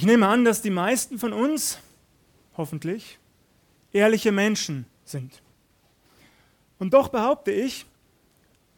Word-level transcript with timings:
Ich 0.00 0.06
nehme 0.06 0.28
an, 0.28 0.46
dass 0.46 0.62
die 0.62 0.70
meisten 0.70 1.18
von 1.18 1.34
uns, 1.34 1.78
hoffentlich, 2.56 3.18
ehrliche 3.92 4.32
Menschen 4.32 4.86
sind. 5.04 5.42
Und 6.78 6.94
doch 6.94 7.08
behaupte 7.08 7.50
ich, 7.50 7.84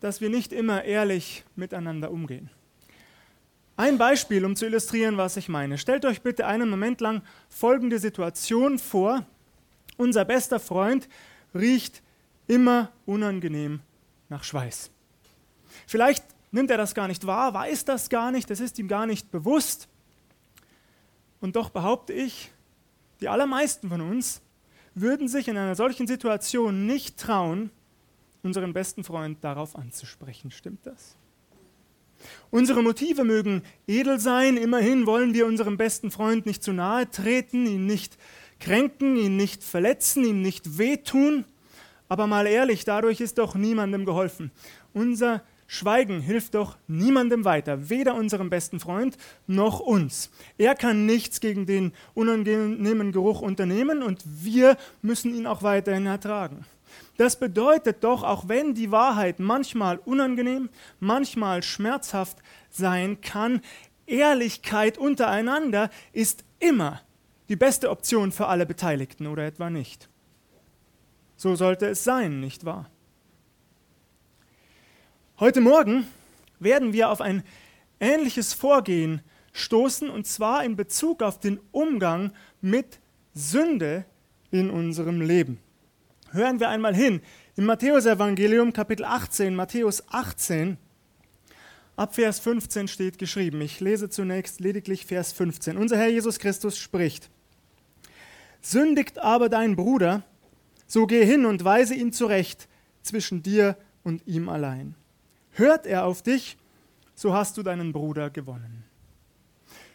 dass 0.00 0.20
wir 0.20 0.30
nicht 0.30 0.52
immer 0.52 0.82
ehrlich 0.82 1.44
miteinander 1.54 2.10
umgehen. 2.10 2.50
Ein 3.76 3.98
Beispiel, 3.98 4.44
um 4.44 4.56
zu 4.56 4.66
illustrieren, 4.66 5.16
was 5.16 5.36
ich 5.36 5.48
meine. 5.48 5.78
Stellt 5.78 6.04
euch 6.06 6.22
bitte 6.22 6.44
einen 6.44 6.68
Moment 6.68 7.00
lang 7.00 7.22
folgende 7.48 8.00
Situation 8.00 8.80
vor. 8.80 9.24
Unser 9.96 10.24
bester 10.24 10.58
Freund 10.58 11.08
riecht 11.54 12.02
immer 12.48 12.90
unangenehm 13.06 13.78
nach 14.28 14.42
Schweiß. 14.42 14.90
Vielleicht 15.86 16.24
nimmt 16.50 16.72
er 16.72 16.78
das 16.78 16.96
gar 16.96 17.06
nicht 17.06 17.28
wahr, 17.28 17.54
weiß 17.54 17.84
das 17.84 18.08
gar 18.08 18.32
nicht, 18.32 18.50
es 18.50 18.58
ist 18.58 18.76
ihm 18.80 18.88
gar 18.88 19.06
nicht 19.06 19.30
bewusst. 19.30 19.88
Und 21.42 21.56
doch 21.56 21.70
behaupte 21.70 22.12
ich, 22.12 22.52
die 23.20 23.28
allermeisten 23.28 23.88
von 23.88 24.00
uns 24.00 24.40
würden 24.94 25.26
sich 25.26 25.48
in 25.48 25.56
einer 25.56 25.74
solchen 25.74 26.06
Situation 26.06 26.86
nicht 26.86 27.18
trauen, 27.18 27.70
unseren 28.44 28.72
besten 28.72 29.02
Freund 29.02 29.42
darauf 29.42 29.74
anzusprechen. 29.74 30.52
Stimmt 30.52 30.86
das? 30.86 31.16
Unsere 32.50 32.84
Motive 32.84 33.24
mögen 33.24 33.62
edel 33.88 34.20
sein, 34.20 34.56
immerhin 34.56 35.04
wollen 35.04 35.34
wir 35.34 35.46
unserem 35.46 35.76
besten 35.76 36.12
Freund 36.12 36.46
nicht 36.46 36.62
zu 36.62 36.72
nahe 36.72 37.10
treten, 37.10 37.66
ihn 37.66 37.86
nicht 37.86 38.18
kränken, 38.60 39.16
ihn 39.16 39.36
nicht 39.36 39.64
verletzen, 39.64 40.24
ihm 40.24 40.42
nicht 40.42 40.78
wehtun. 40.78 41.44
Aber 42.08 42.28
mal 42.28 42.46
ehrlich, 42.46 42.84
dadurch 42.84 43.20
ist 43.20 43.38
doch 43.38 43.56
niemandem 43.56 44.04
geholfen. 44.04 44.52
Unser 44.92 45.42
Schweigen 45.72 46.20
hilft 46.20 46.54
doch 46.54 46.76
niemandem 46.86 47.46
weiter, 47.46 47.88
weder 47.88 48.14
unserem 48.14 48.50
besten 48.50 48.78
Freund 48.78 49.16
noch 49.46 49.80
uns. 49.80 50.30
Er 50.58 50.74
kann 50.74 51.06
nichts 51.06 51.40
gegen 51.40 51.64
den 51.64 51.94
unangenehmen 52.12 53.10
Geruch 53.10 53.40
unternehmen 53.40 54.02
und 54.02 54.22
wir 54.26 54.76
müssen 55.00 55.34
ihn 55.34 55.46
auch 55.46 55.62
weiterhin 55.62 56.04
ertragen. 56.04 56.66
Das 57.16 57.38
bedeutet 57.38 58.04
doch, 58.04 58.22
auch 58.22 58.48
wenn 58.48 58.74
die 58.74 58.90
Wahrheit 58.90 59.40
manchmal 59.40 59.96
unangenehm, 59.96 60.68
manchmal 61.00 61.62
schmerzhaft 61.62 62.36
sein 62.68 63.22
kann, 63.22 63.62
Ehrlichkeit 64.04 64.98
untereinander 64.98 65.88
ist 66.12 66.44
immer 66.58 67.00
die 67.48 67.56
beste 67.56 67.88
Option 67.88 68.30
für 68.30 68.48
alle 68.48 68.66
Beteiligten 68.66 69.26
oder 69.26 69.46
etwa 69.46 69.70
nicht. 69.70 70.10
So 71.38 71.54
sollte 71.54 71.86
es 71.86 72.04
sein, 72.04 72.40
nicht 72.40 72.66
wahr? 72.66 72.91
Heute 75.40 75.62
Morgen 75.62 76.06
werden 76.60 76.92
wir 76.92 77.08
auf 77.08 77.22
ein 77.22 77.42
ähnliches 77.98 78.52
Vorgehen 78.52 79.22
stoßen, 79.54 80.10
und 80.10 80.26
zwar 80.26 80.62
in 80.62 80.76
Bezug 80.76 81.22
auf 81.22 81.40
den 81.40 81.58
Umgang 81.72 82.32
mit 82.60 83.00
Sünde 83.32 84.04
in 84.50 84.70
unserem 84.70 85.22
Leben. 85.22 85.58
Hören 86.30 86.60
wir 86.60 86.68
einmal 86.68 86.94
hin. 86.94 87.22
Im 87.56 87.64
Matthäusevangelium 87.64 88.74
Kapitel 88.74 89.04
18, 89.04 89.56
Matthäus 89.56 90.04
18, 90.10 90.76
ab 91.96 92.14
Vers 92.14 92.38
15 92.38 92.86
steht 92.86 93.18
geschrieben. 93.18 93.62
Ich 93.62 93.80
lese 93.80 94.10
zunächst 94.10 94.60
lediglich 94.60 95.06
Vers 95.06 95.32
15. 95.32 95.78
Unser 95.78 95.96
Herr 95.96 96.08
Jesus 96.08 96.38
Christus 96.38 96.78
spricht. 96.78 97.30
Sündigt 98.60 99.18
aber 99.18 99.48
dein 99.48 99.76
Bruder, 99.76 100.24
so 100.86 101.06
geh 101.06 101.24
hin 101.24 101.46
und 101.46 101.64
weise 101.64 101.94
ihn 101.94 102.12
zurecht 102.12 102.68
zwischen 103.02 103.42
dir 103.42 103.76
und 104.04 104.26
ihm 104.26 104.50
allein. 104.50 104.94
Hört 105.52 105.86
er 105.86 106.04
auf 106.04 106.22
dich, 106.22 106.56
so 107.14 107.34
hast 107.34 107.56
du 107.56 107.62
deinen 107.62 107.92
Bruder 107.92 108.30
gewonnen. 108.30 108.84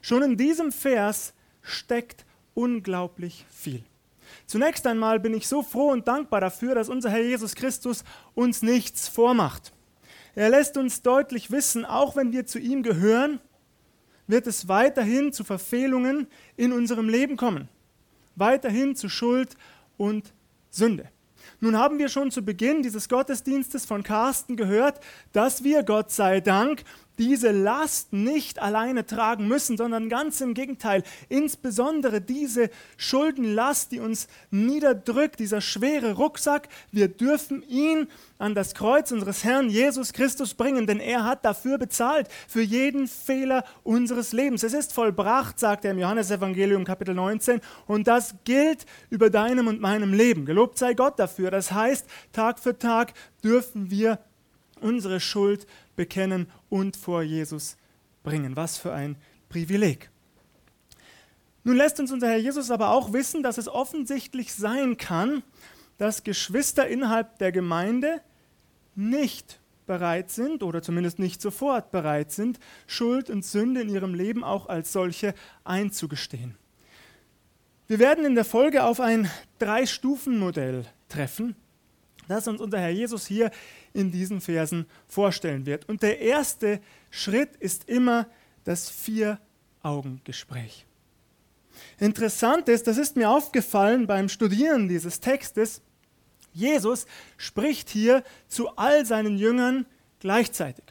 Schon 0.01 0.23
in 0.23 0.37
diesem 0.37 0.71
Vers 0.71 1.33
steckt 1.61 2.25
unglaublich 2.53 3.45
viel. 3.49 3.83
Zunächst 4.45 4.85
einmal 4.87 5.19
bin 5.19 5.33
ich 5.33 5.47
so 5.47 5.63
froh 5.63 5.91
und 5.91 6.07
dankbar 6.07 6.41
dafür, 6.41 6.75
dass 6.75 6.89
unser 6.89 7.09
Herr 7.09 7.23
Jesus 7.23 7.55
Christus 7.55 8.03
uns 8.35 8.61
nichts 8.61 9.07
vormacht. 9.07 9.73
Er 10.35 10.49
lässt 10.49 10.77
uns 10.77 11.01
deutlich 11.01 11.49
wissen, 11.49 11.85
auch 11.85 12.15
wenn 12.15 12.31
wir 12.31 12.45
zu 12.45 12.59
ihm 12.59 12.83
gehören, 12.83 13.39
wird 14.27 14.45
es 14.45 14.67
weiterhin 14.67 15.33
zu 15.33 15.43
Verfehlungen 15.43 16.27
in 16.57 16.73
unserem 16.73 17.09
Leben 17.09 17.37
kommen. 17.37 17.69
Weiterhin 18.35 18.95
zu 18.95 19.09
Schuld 19.09 19.57
und 19.97 20.33
Sünde. 20.69 21.09
Nun 21.59 21.77
haben 21.77 21.99
wir 21.99 22.09
schon 22.09 22.31
zu 22.31 22.43
Beginn 22.43 22.81
dieses 22.81 23.09
Gottesdienstes 23.09 23.85
von 23.85 24.03
Carsten 24.03 24.55
gehört, 24.55 24.99
dass 25.33 25.63
wir, 25.63 25.83
Gott 25.83 26.11
sei 26.11 26.41
Dank, 26.41 26.83
diese 27.17 27.51
Last 27.51 28.13
nicht 28.13 28.59
alleine 28.59 29.05
tragen 29.05 29.47
müssen, 29.47 29.77
sondern 29.77 30.09
ganz 30.09 30.41
im 30.41 30.53
Gegenteil, 30.53 31.03
insbesondere 31.29 32.21
diese 32.21 32.69
Schuldenlast, 32.97 33.91
die 33.91 33.99
uns 33.99 34.27
niederdrückt, 34.51 35.39
dieser 35.39 35.61
schwere 35.61 36.13
Rucksack, 36.13 36.69
wir 36.91 37.07
dürfen 37.07 37.63
ihn 37.67 38.07
an 38.37 38.53
das 38.53 38.75
Kreuz 38.75 39.11
unseres 39.11 39.43
Herrn 39.43 39.69
Jesus 39.69 40.13
Christus 40.13 40.53
bringen, 40.53 40.85
denn 40.85 40.99
er 40.99 41.23
hat 41.23 41.43
dafür 41.43 41.77
bezahlt, 41.77 42.27
für 42.47 42.61
jeden 42.61 43.07
Fehler 43.07 43.63
unseres 43.83 44.31
Lebens. 44.31 44.63
Es 44.63 44.73
ist 44.73 44.93
vollbracht, 44.93 45.59
sagt 45.59 45.85
er 45.85 45.91
im 45.91 45.99
Johannesevangelium 45.99 46.83
Kapitel 46.83 47.15
19, 47.15 47.61
und 47.87 48.07
das 48.07 48.35
gilt 48.43 48.85
über 49.09 49.29
deinem 49.29 49.67
und 49.67 49.81
meinem 49.81 50.13
Leben. 50.13 50.45
Gelobt 50.45 50.77
sei 50.77 50.93
Gott 50.93 51.17
dafür. 51.17 51.51
Das 51.51 51.71
heißt, 51.71 52.05
Tag 52.31 52.59
für 52.59 52.77
Tag 52.77 53.13
dürfen 53.43 53.89
wir 53.89 54.19
unsere 54.81 55.19
Schuld 55.19 55.65
bekennen 55.95 56.47
und 56.69 56.97
vor 56.97 57.21
Jesus 57.21 57.77
bringen. 58.23 58.55
Was 58.55 58.77
für 58.77 58.93
ein 58.93 59.15
Privileg. 59.49 60.09
Nun 61.63 61.75
lässt 61.75 61.99
uns 61.99 62.11
unser 62.11 62.29
Herr 62.29 62.37
Jesus 62.37 62.71
aber 62.71 62.91
auch 62.91 63.11
wissen, 63.11 63.43
dass 63.43 63.57
es 63.57 63.67
offensichtlich 63.67 64.53
sein 64.53 64.97
kann, 64.97 65.43
dass 65.97 66.23
Geschwister 66.23 66.87
innerhalb 66.87 67.39
der 67.39 67.51
Gemeinde 67.51 68.21
nicht 68.95 69.59
bereit 69.85 70.29
sind 70.31 70.63
oder 70.63 70.81
zumindest 70.81 71.19
nicht 71.19 71.41
sofort 71.41 71.91
bereit 71.91 72.31
sind, 72.31 72.59
Schuld 72.85 73.29
und 73.29 73.43
Sünde 73.43 73.81
in 73.81 73.89
ihrem 73.89 74.13
Leben 74.13 74.43
auch 74.43 74.67
als 74.67 74.93
solche 74.93 75.33
einzugestehen. 75.63 76.55
Wir 77.87 77.99
werden 77.99 78.25
in 78.25 78.35
der 78.35 78.45
Folge 78.45 78.83
auf 78.83 78.99
ein 78.99 79.31
Drei-Stufen-Modell 79.59 80.85
treffen, 81.09 81.55
das 82.27 82.47
uns 82.47 82.61
unser 82.61 82.79
Herr 82.79 82.89
Jesus 82.89 83.25
hier 83.27 83.51
in 83.93 84.11
diesen 84.11 84.41
Versen 84.41 84.85
vorstellen 85.07 85.65
wird. 85.65 85.87
Und 85.87 86.01
der 86.01 86.19
erste 86.19 86.79
Schritt 87.09 87.55
ist 87.57 87.89
immer 87.89 88.27
das 88.63 88.89
Vier-Augen-Gespräch. 88.89 90.85
Interessant 91.99 92.69
ist, 92.69 92.87
das 92.87 92.97
ist 92.97 93.15
mir 93.15 93.29
aufgefallen 93.29 94.07
beim 94.07 94.29
Studieren 94.29 94.87
dieses 94.87 95.19
Textes, 95.19 95.81
Jesus 96.57 97.05
spricht 97.37 97.89
hier 97.89 98.23
zu 98.47 98.69
all 98.77 99.05
seinen 99.05 99.37
Jüngern 99.37 99.85
gleichzeitig. 100.19 100.85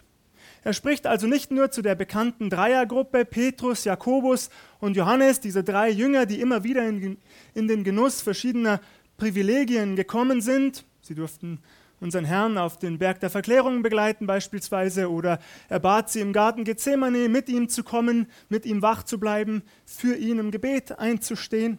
Er 0.62 0.72
spricht 0.72 1.06
also 1.06 1.26
nicht 1.26 1.50
nur 1.50 1.70
zu 1.70 1.82
der 1.82 1.96
bekannten 1.96 2.50
Dreiergruppe 2.50 3.24
Petrus, 3.24 3.84
Jakobus 3.84 4.50
und 4.78 4.96
Johannes, 4.96 5.40
diese 5.40 5.64
drei 5.64 5.90
Jünger, 5.90 6.24
die 6.26 6.40
immer 6.40 6.62
wieder 6.62 6.86
in, 6.88 7.18
in 7.54 7.68
den 7.68 7.82
Genuss 7.82 8.20
verschiedener 8.20 8.80
Privilegien 9.16 9.96
gekommen 9.96 10.40
sind. 10.40 10.84
Sie 11.06 11.14
durften 11.14 11.60
unseren 12.00 12.24
Herrn 12.24 12.58
auf 12.58 12.78
den 12.78 12.98
Berg 12.98 13.20
der 13.20 13.30
Verklärung 13.30 13.82
begleiten 13.82 14.26
beispielsweise 14.26 15.10
oder 15.10 15.38
er 15.68 15.78
bat 15.78 16.10
sie 16.10 16.20
im 16.20 16.32
Garten 16.32 16.64
Gethsemane 16.64 17.28
mit 17.28 17.48
ihm 17.48 17.68
zu 17.68 17.84
kommen, 17.84 18.26
mit 18.48 18.66
ihm 18.66 18.82
wach 18.82 19.04
zu 19.04 19.20
bleiben, 19.20 19.62
für 19.84 20.16
ihn 20.16 20.38
im 20.38 20.50
Gebet 20.50 20.98
einzustehen. 20.98 21.78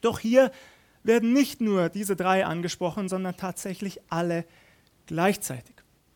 Doch 0.00 0.20
hier 0.20 0.52
werden 1.02 1.32
nicht 1.32 1.60
nur 1.60 1.88
diese 1.88 2.16
drei 2.16 2.46
angesprochen, 2.46 3.08
sondern 3.08 3.36
tatsächlich 3.36 4.00
alle 4.08 4.44
gleichzeitig. 5.06 5.74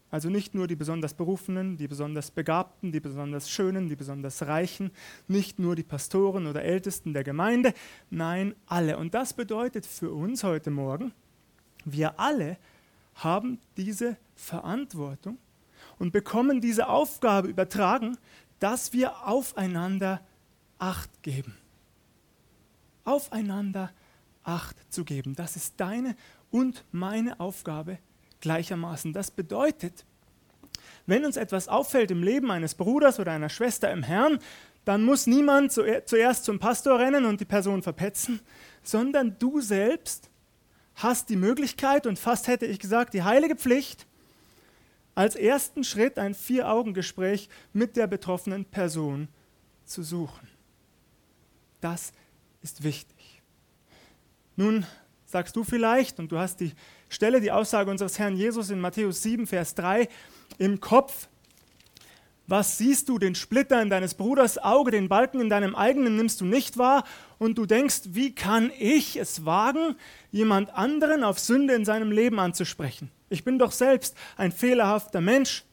Also 0.09 0.31
nicht 0.31 0.55
nur 0.55 0.69
die 0.69 0.77
besonders 0.77 1.15
Berufenen, 1.15 1.77
die 1.77 1.89
besonders 1.89 2.31
Begabten, 2.31 2.93
die 2.93 3.01
besonders 3.01 3.51
Schönen, 3.51 3.89
die 3.89 3.97
besonders 3.97 4.47
Reichen, 4.47 4.93
nicht 5.27 5.59
nur 5.59 5.75
die 5.75 5.83
Pastoren 5.83 6.47
oder 6.47 6.63
Ältesten 6.63 7.13
der 7.13 7.25
Gemeinde, 7.25 7.75
nein, 8.09 8.55
alle. 8.67 8.99
Und 8.99 9.15
das 9.15 9.35
bedeutet 9.35 9.85
für 9.85 10.13
uns 10.13 10.45
heute 10.45 10.71
Morgen, 10.71 11.13
wir 11.87 12.21
alle 12.21 12.59
haben 13.15 13.59
diese 13.77 14.17
Verantwortung 14.35 15.39
und 15.99 16.13
bekommen 16.13 16.61
diese 16.61 16.89
Aufgabe 16.89 17.49
übertragen, 17.49 18.19
dass 18.59 18.93
wir 18.93 19.27
aufeinander 19.27 20.21
Acht 20.79 21.23
geben. 21.23 21.57
Aufeinander 23.05 23.91
Acht 24.45 24.77
zu 24.93 25.05
geben. 25.05 25.35
Das 25.35 25.57
ist 25.57 25.75
deine 25.79 26.17
und 26.51 26.85
meine 26.93 27.41
Aufgabe 27.41 27.99
gleichermaßen. 28.41 29.13
Das 29.13 29.31
bedeutet, 29.31 30.05
wenn 31.07 31.25
uns 31.25 31.37
etwas 31.37 31.69
auffällt 31.69 32.11
im 32.11 32.23
Leben 32.23 32.51
eines 32.51 32.75
Bruders 32.75 33.19
oder 33.19 33.33
einer 33.33 33.49
Schwester 33.49 33.91
im 33.91 34.03
Herrn, 34.03 34.39
dann 34.85 35.03
muss 35.03 35.27
niemand 35.27 35.73
zuerst 35.73 36.45
zum 36.45 36.59
Pastor 36.59 36.99
rennen 36.99 37.25
und 37.25 37.41
die 37.41 37.45
Person 37.45 37.83
verpetzen, 37.83 38.41
sondern 38.83 39.37
du 39.39 39.61
selbst 39.61 40.31
hast 40.97 41.29
die 41.29 41.37
Möglichkeit 41.37 42.07
und 42.07 42.19
fast 42.19 42.49
hätte 42.49 42.67
ich 42.67 42.79
gesagt 42.79 43.15
die 43.15 43.23
heilige 43.23 43.55
Pflicht, 43.55 44.07
als 45.15 45.35
ersten 45.35 45.85
Schritt 45.85 46.19
ein 46.19 46.35
Vier-Augen-Gespräch 46.35 47.49
mit 47.73 47.97
der 47.97 48.07
betroffenen 48.07 48.65
Person 48.65 49.29
zu 49.85 50.03
suchen. 50.03 50.49
Das 51.81 52.13
ist 52.63 52.83
wichtig. 52.83 53.43
Nun 54.57 54.87
sagst 55.25 55.55
du 55.57 55.65
vielleicht, 55.65 56.19
und 56.19 56.33
du 56.33 56.39
hast 56.39 56.61
die 56.61 56.73
Stelle, 57.09 57.41
die 57.41 57.53
Aussage 57.53 57.91
unseres 57.91 58.19
Herrn 58.19 58.37
Jesus 58.37 58.71
in 58.71 58.81
Matthäus 58.81 59.23
7, 59.23 59.47
Vers 59.47 59.75
3 59.75 60.09
im 60.59 60.81
Kopf, 60.81 61.29
was 62.47 62.79
siehst 62.79 63.09
du, 63.09 63.19
den 63.19 63.35
Splitter 63.35 63.83
in 63.83 63.91
deines 63.91 64.15
Bruders 64.15 64.59
Auge, 64.59 64.93
den 64.93 65.09
Balken 65.09 65.41
in 65.41 65.51
deinem 65.51 65.75
eigenen 65.75 66.17
nimmst 66.17 66.41
du 66.41 66.45
nicht 66.45 66.79
wahr 66.79 67.05
und 67.39 67.59
du 67.59 67.67
denkst, 67.67 68.03
wie 68.13 68.35
kann 68.35 68.71
ich 68.79 69.17
es 69.17 69.45
wagen, 69.45 69.97
jemand 70.31 70.75
anderen 70.75 71.25
auf 71.25 71.39
Sünde 71.39 71.75
in 71.75 71.85
seinem 71.85 72.13
Leben 72.13 72.39
anzusprechen? 72.39 73.11
Ich 73.29 73.45
bin 73.45 73.59
doch 73.59 73.73
selbst 73.73 74.17
ein 74.37 74.53
fehlerhafter 74.53 75.21
Mensch. 75.21 75.65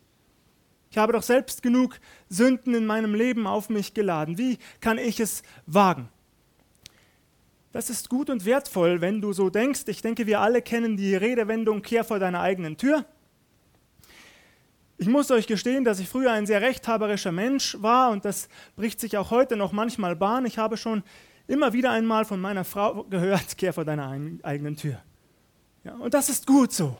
Ich 0.90 0.98
habe 0.98 1.14
doch 1.14 1.24
selbst 1.24 1.64
genug 1.64 2.00
Sünden 2.30 2.76
in 2.76 2.86
meinem 2.86 3.16
Leben 3.16 3.48
auf 3.48 3.70
mich 3.70 3.94
geladen. 3.94 4.38
Wie 4.38 4.60
kann 4.80 4.98
ich 4.98 5.20
es 5.20 5.44
wagen? 5.66 6.10
Das 7.72 7.90
ist 7.90 8.10
gut 8.10 8.30
und 8.30 8.46
wertvoll, 8.46 9.02
wenn 9.02 9.20
du 9.20 9.34
so 9.34 9.50
denkst. 9.50 9.86
Ich 9.88 10.04
denke, 10.04 10.28
wir 10.28 10.42
alle 10.42 10.62
kennen 10.62 10.96
die 10.96 11.16
Redewendung, 11.16 11.82
kehr 11.82 12.04
vor 12.04 12.20
deiner 12.20 12.42
eigenen 12.42 12.78
Tür. 12.78 13.06
Ich 15.00 15.08
muss 15.08 15.32
euch 15.32 15.48
gestehen, 15.48 15.84
dass 15.84 16.00
ich 16.00 16.08
früher 16.08 16.32
ein 16.32 16.46
sehr 16.46 16.62
rechthaberischer 16.62 17.32
Mensch 17.32 17.76
war 17.82 18.12
und 18.12 18.26
das 18.26 18.48
bricht 18.76 19.00
sich 19.00 19.18
auch 19.18 19.32
heute 19.32 19.58
noch 19.58 19.72
manchmal 19.72 20.16
Bahn. 20.16 20.46
Ich 20.46 20.60
habe 20.60 20.78
schon 20.78 21.04
immer 21.48 21.74
wieder 21.74 21.92
einmal 21.92 22.26
von 22.26 22.40
meiner 22.40 22.64
Frau 22.64 23.04
gehört, 23.04 23.58
kehr 23.58 23.74
vor 23.74 23.86
deiner 23.86 24.10
eigenen 24.44 24.76
Tür. 24.76 25.02
Ja, 25.84 25.96
und 25.96 26.14
das 26.14 26.30
ist 26.30 26.48
gut 26.48 26.72
so. 26.72 26.98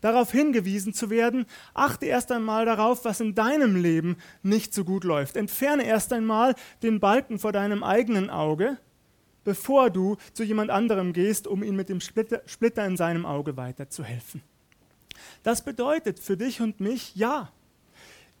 Darauf 0.00 0.30
hingewiesen 0.30 0.94
zu 0.94 1.10
werden, 1.10 1.46
achte 1.74 2.06
erst 2.06 2.30
einmal 2.30 2.64
darauf, 2.64 3.04
was 3.04 3.20
in 3.20 3.34
deinem 3.34 3.74
Leben 3.74 4.16
nicht 4.42 4.72
so 4.72 4.84
gut 4.84 5.02
läuft. 5.02 5.36
Entferne 5.36 5.84
erst 5.84 6.12
einmal 6.12 6.54
den 6.82 7.00
Balken 7.00 7.40
vor 7.40 7.50
deinem 7.50 7.82
eigenen 7.82 8.30
Auge, 8.30 8.78
bevor 9.42 9.90
du 9.90 10.16
zu 10.34 10.44
jemand 10.44 10.70
anderem 10.70 11.12
gehst, 11.12 11.48
um 11.48 11.64
ihm 11.64 11.74
mit 11.74 11.88
dem 11.88 12.00
Splitter 12.00 12.86
in 12.86 12.96
seinem 12.96 13.26
Auge 13.26 13.56
weiterzuhelfen. 13.56 14.42
Das 15.42 15.64
bedeutet 15.64 16.20
für 16.20 16.36
dich 16.36 16.60
und 16.60 16.78
mich, 16.80 17.16
ja, 17.16 17.50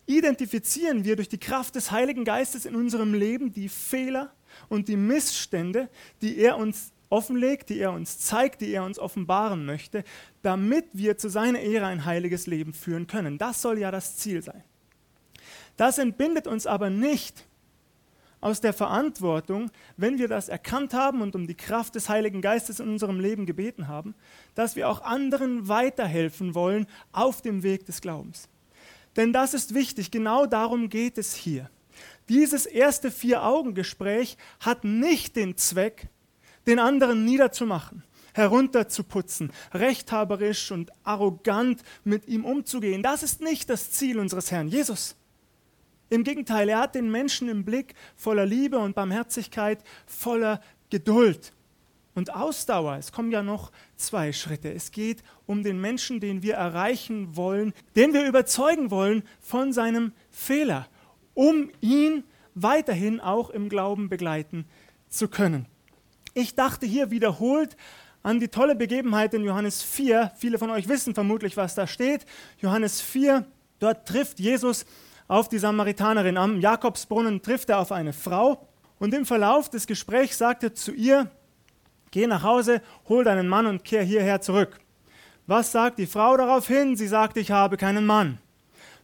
identifizieren 0.06 1.04
wir 1.04 1.16
durch 1.16 1.28
die 1.28 1.38
Kraft 1.38 1.74
des 1.74 1.90
Heiligen 1.90 2.24
Geistes 2.24 2.66
in 2.66 2.76
unserem 2.76 3.14
Leben 3.14 3.52
die 3.52 3.68
Fehler 3.68 4.32
und 4.68 4.88
die 4.88 4.96
Missstände, 4.96 5.88
die 6.20 6.38
er 6.38 6.56
uns 6.56 6.92
offenlegt, 7.10 7.70
die 7.70 7.78
er 7.78 7.92
uns 7.92 8.18
zeigt, 8.18 8.60
die 8.60 8.72
er 8.72 8.84
uns 8.84 8.98
offenbaren 8.98 9.64
möchte, 9.64 10.04
damit 10.42 10.86
wir 10.92 11.16
zu 11.16 11.28
seiner 11.28 11.60
Ehre 11.60 11.86
ein 11.86 12.04
heiliges 12.04 12.46
Leben 12.46 12.74
führen 12.74 13.06
können. 13.06 13.38
Das 13.38 13.62
soll 13.62 13.78
ja 13.78 13.90
das 13.90 14.16
Ziel 14.16 14.42
sein. 14.42 14.62
Das 15.76 15.98
entbindet 15.98 16.46
uns 16.46 16.66
aber 16.66 16.90
nicht 16.90 17.46
aus 18.40 18.60
der 18.60 18.72
Verantwortung, 18.72 19.70
wenn 19.96 20.18
wir 20.18 20.28
das 20.28 20.48
erkannt 20.48 20.94
haben 20.94 21.22
und 21.22 21.34
um 21.34 21.46
die 21.46 21.56
Kraft 21.56 21.94
des 21.94 22.08
Heiligen 22.08 22.40
Geistes 22.40 22.78
in 22.78 22.88
unserem 22.88 23.20
Leben 23.20 23.46
gebeten 23.46 23.88
haben, 23.88 24.14
dass 24.54 24.76
wir 24.76 24.88
auch 24.88 25.02
anderen 25.02 25.68
weiterhelfen 25.68 26.54
wollen 26.54 26.86
auf 27.12 27.42
dem 27.42 27.62
Weg 27.62 27.86
des 27.86 28.00
Glaubens. 28.00 28.48
Denn 29.16 29.32
das 29.32 29.54
ist 29.54 29.74
wichtig, 29.74 30.10
genau 30.10 30.46
darum 30.46 30.88
geht 30.88 31.18
es 31.18 31.34
hier. 31.34 31.70
Dieses 32.28 32.66
erste 32.66 33.10
Vier-Augen-Gespräch 33.10 34.36
hat 34.60 34.84
nicht 34.84 35.36
den 35.36 35.56
Zweck, 35.56 36.08
den 36.66 36.78
anderen 36.78 37.24
niederzumachen, 37.24 38.04
herunterzuputzen, 38.34 39.52
rechthaberisch 39.72 40.70
und 40.70 40.90
arrogant 41.04 41.82
mit 42.04 42.28
ihm 42.28 42.44
umzugehen. 42.44 43.02
Das 43.02 43.22
ist 43.22 43.40
nicht 43.40 43.70
das 43.70 43.90
Ziel 43.90 44.18
unseres 44.18 44.50
Herrn 44.50 44.68
Jesus. 44.68 45.16
Im 46.10 46.24
Gegenteil, 46.24 46.68
er 46.68 46.80
hat 46.80 46.94
den 46.94 47.10
Menschen 47.10 47.48
im 47.48 47.64
Blick 47.64 47.94
voller 48.16 48.46
Liebe 48.46 48.78
und 48.78 48.94
Barmherzigkeit, 48.94 49.82
voller 50.06 50.60
Geduld 50.90 51.52
und 52.14 52.34
Ausdauer. 52.34 52.96
Es 52.96 53.12
kommen 53.12 53.30
ja 53.30 53.42
noch 53.42 53.72
zwei 53.96 54.32
Schritte. 54.32 54.72
Es 54.72 54.90
geht 54.90 55.22
um 55.46 55.62
den 55.62 55.80
Menschen, 55.80 56.20
den 56.20 56.42
wir 56.42 56.54
erreichen 56.54 57.36
wollen, 57.36 57.72
den 57.94 58.12
wir 58.12 58.26
überzeugen 58.26 58.90
wollen 58.90 59.22
von 59.40 59.72
seinem 59.72 60.12
Fehler, 60.30 60.88
um 61.38 61.70
ihn 61.80 62.24
weiterhin 62.56 63.20
auch 63.20 63.50
im 63.50 63.68
Glauben 63.68 64.08
begleiten 64.08 64.66
zu 65.08 65.28
können. 65.28 65.66
Ich 66.34 66.56
dachte 66.56 66.84
hier 66.84 67.12
wiederholt 67.12 67.76
an 68.24 68.40
die 68.40 68.48
tolle 68.48 68.74
Begebenheit 68.74 69.34
in 69.34 69.44
Johannes 69.44 69.84
4. 69.84 70.32
Viele 70.36 70.58
von 70.58 70.68
euch 70.70 70.88
wissen 70.88 71.14
vermutlich, 71.14 71.56
was 71.56 71.76
da 71.76 71.86
steht. 71.86 72.26
Johannes 72.58 73.00
4, 73.00 73.46
dort 73.78 74.08
trifft 74.08 74.40
Jesus 74.40 74.84
auf 75.28 75.48
die 75.48 75.60
Samaritanerin. 75.60 76.36
Am 76.36 76.60
Jakobsbrunnen 76.60 77.40
trifft 77.40 77.70
er 77.70 77.78
auf 77.78 77.92
eine 77.92 78.12
Frau 78.12 78.66
und 78.98 79.14
im 79.14 79.24
Verlauf 79.24 79.70
des 79.70 79.86
Gesprächs 79.86 80.38
sagt 80.38 80.64
er 80.64 80.74
zu 80.74 80.92
ihr, 80.92 81.30
geh 82.10 82.26
nach 82.26 82.42
Hause, 82.42 82.82
hol 83.08 83.22
deinen 83.22 83.46
Mann 83.46 83.66
und 83.66 83.84
kehr 83.84 84.02
hierher 84.02 84.40
zurück. 84.40 84.80
Was 85.46 85.70
sagt 85.70 86.00
die 86.00 86.06
Frau 86.06 86.36
daraufhin? 86.36 86.96
Sie 86.96 87.06
sagt, 87.06 87.36
ich 87.36 87.52
habe 87.52 87.76
keinen 87.76 88.06
Mann. 88.06 88.38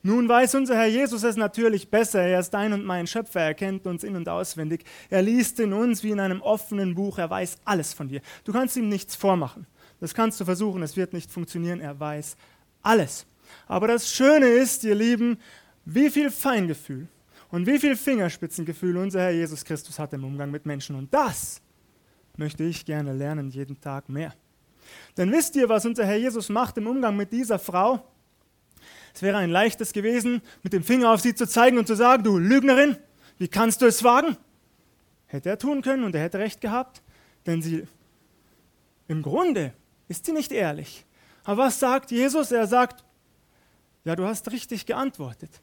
Nun 0.07 0.29
weiß 0.29 0.55
unser 0.57 0.77
Herr 0.77 0.87
Jesus 0.87 1.23
es 1.23 1.37
natürlich 1.37 1.89
besser. 1.89 2.21
Er 2.21 2.39
ist 2.39 2.51
dein 2.51 2.75
und 2.75 2.85
mein 2.85 3.07
Schöpfer. 3.07 3.41
Er 3.41 3.55
kennt 3.55 3.87
uns 3.87 4.05
in- 4.05 4.17
und 4.17 4.29
auswendig. 4.29 4.85
Er 5.09 5.23
liest 5.23 5.59
in 5.61 5.73
uns 5.73 6.05
wie 6.05 6.11
in 6.11 6.21
einem 6.21 6.43
offenen 6.43 6.95
Buch. 6.95 7.17
Er 7.17 7.31
weiß 7.31 7.57
alles 7.65 7.95
von 7.95 8.09
dir. 8.09 8.21
Du 8.45 8.53
kannst 8.53 8.77
ihm 8.77 8.91
nichts 8.91 9.17
vormachen. 9.17 9.67
Das 10.01 10.13
kannst 10.13 10.39
du 10.39 10.45
versuchen. 10.45 10.83
Es 10.83 10.99
wird 10.99 11.15
nicht 11.15 11.31
funktionieren. 11.31 11.81
Er 11.81 11.99
weiß 11.99 12.37
alles. 12.83 13.25
Aber 13.67 13.89
das 13.89 14.13
Schöne 14.13 14.47
ist, 14.47 14.85
ihr 14.85 14.95
Lieben, 14.95 15.39
wie 15.87 16.11
viel 16.11 16.31
Feingefühl 16.31 17.09
und 17.51 17.67
wie 17.67 17.79
viel 17.79 17.97
Fingerspitzengefühl 17.97 18.99
unser 18.99 19.21
Herr 19.21 19.31
Jesus 19.31 19.65
Christus 19.65 19.99
hat 19.99 20.13
im 20.13 20.25
Umgang 20.25 20.51
mit 20.51 20.67
Menschen. 20.67 20.97
Und 20.97 21.15
das 21.15 21.63
möchte 22.37 22.63
ich 22.65 22.85
gerne 22.85 23.15
lernen, 23.15 23.49
jeden 23.49 23.81
Tag 23.81 24.11
mehr. 24.11 24.35
Denn 25.17 25.33
wisst 25.33 25.57
ihr, 25.57 25.67
was 25.67 25.87
unser 25.87 26.05
Herr 26.05 26.19
Jesus 26.19 26.51
macht 26.51 26.77
im 26.77 26.89
Umgang 26.89 27.17
mit 27.17 27.33
dieser 27.33 27.59
Frau? 27.59 28.07
Es 29.15 29.23
wäre 29.23 29.39
ein 29.39 29.51
leichtes 29.51 29.93
gewesen, 29.93 30.43
mit 30.63 30.73
dem 30.73 30.83
Finger 30.83 31.13
auf 31.13 31.21
sie 31.21 31.35
zu 31.35 31.47
zeigen 31.47 31.79
und 31.79 31.87
zu 31.87 31.95
sagen, 31.95 32.25
du 32.25 32.39
Lügnerin, 32.39 32.97
wie 33.39 33.49
kannst 33.49 33.81
du 33.81 33.87
es 33.87 34.03
wagen? 34.05 34.37
Hätte 35.27 35.49
er 35.49 35.59
tun 35.59 35.83
können 35.83 36.05
und 36.05 36.15
er 36.15 36.23
hätte 36.23 36.39
recht 36.39 36.61
gehabt, 36.61 37.03
denn 37.47 37.63
sie, 37.63 37.87
im 39.09 39.23
Grunde 39.23 39.73
ist 40.09 40.27
sie 40.27 40.33
nicht 40.33 40.53
ehrlich. 40.53 41.05
Aber 41.45 41.65
was 41.65 41.79
sagt 41.79 42.11
Jesus? 42.11 42.53
Er 42.53 42.67
sagt, 42.67 43.05
ja, 44.05 44.17
du 44.17 44.25
hast 44.25 44.51
richtig 44.51 44.87
geantwortet 44.87 45.63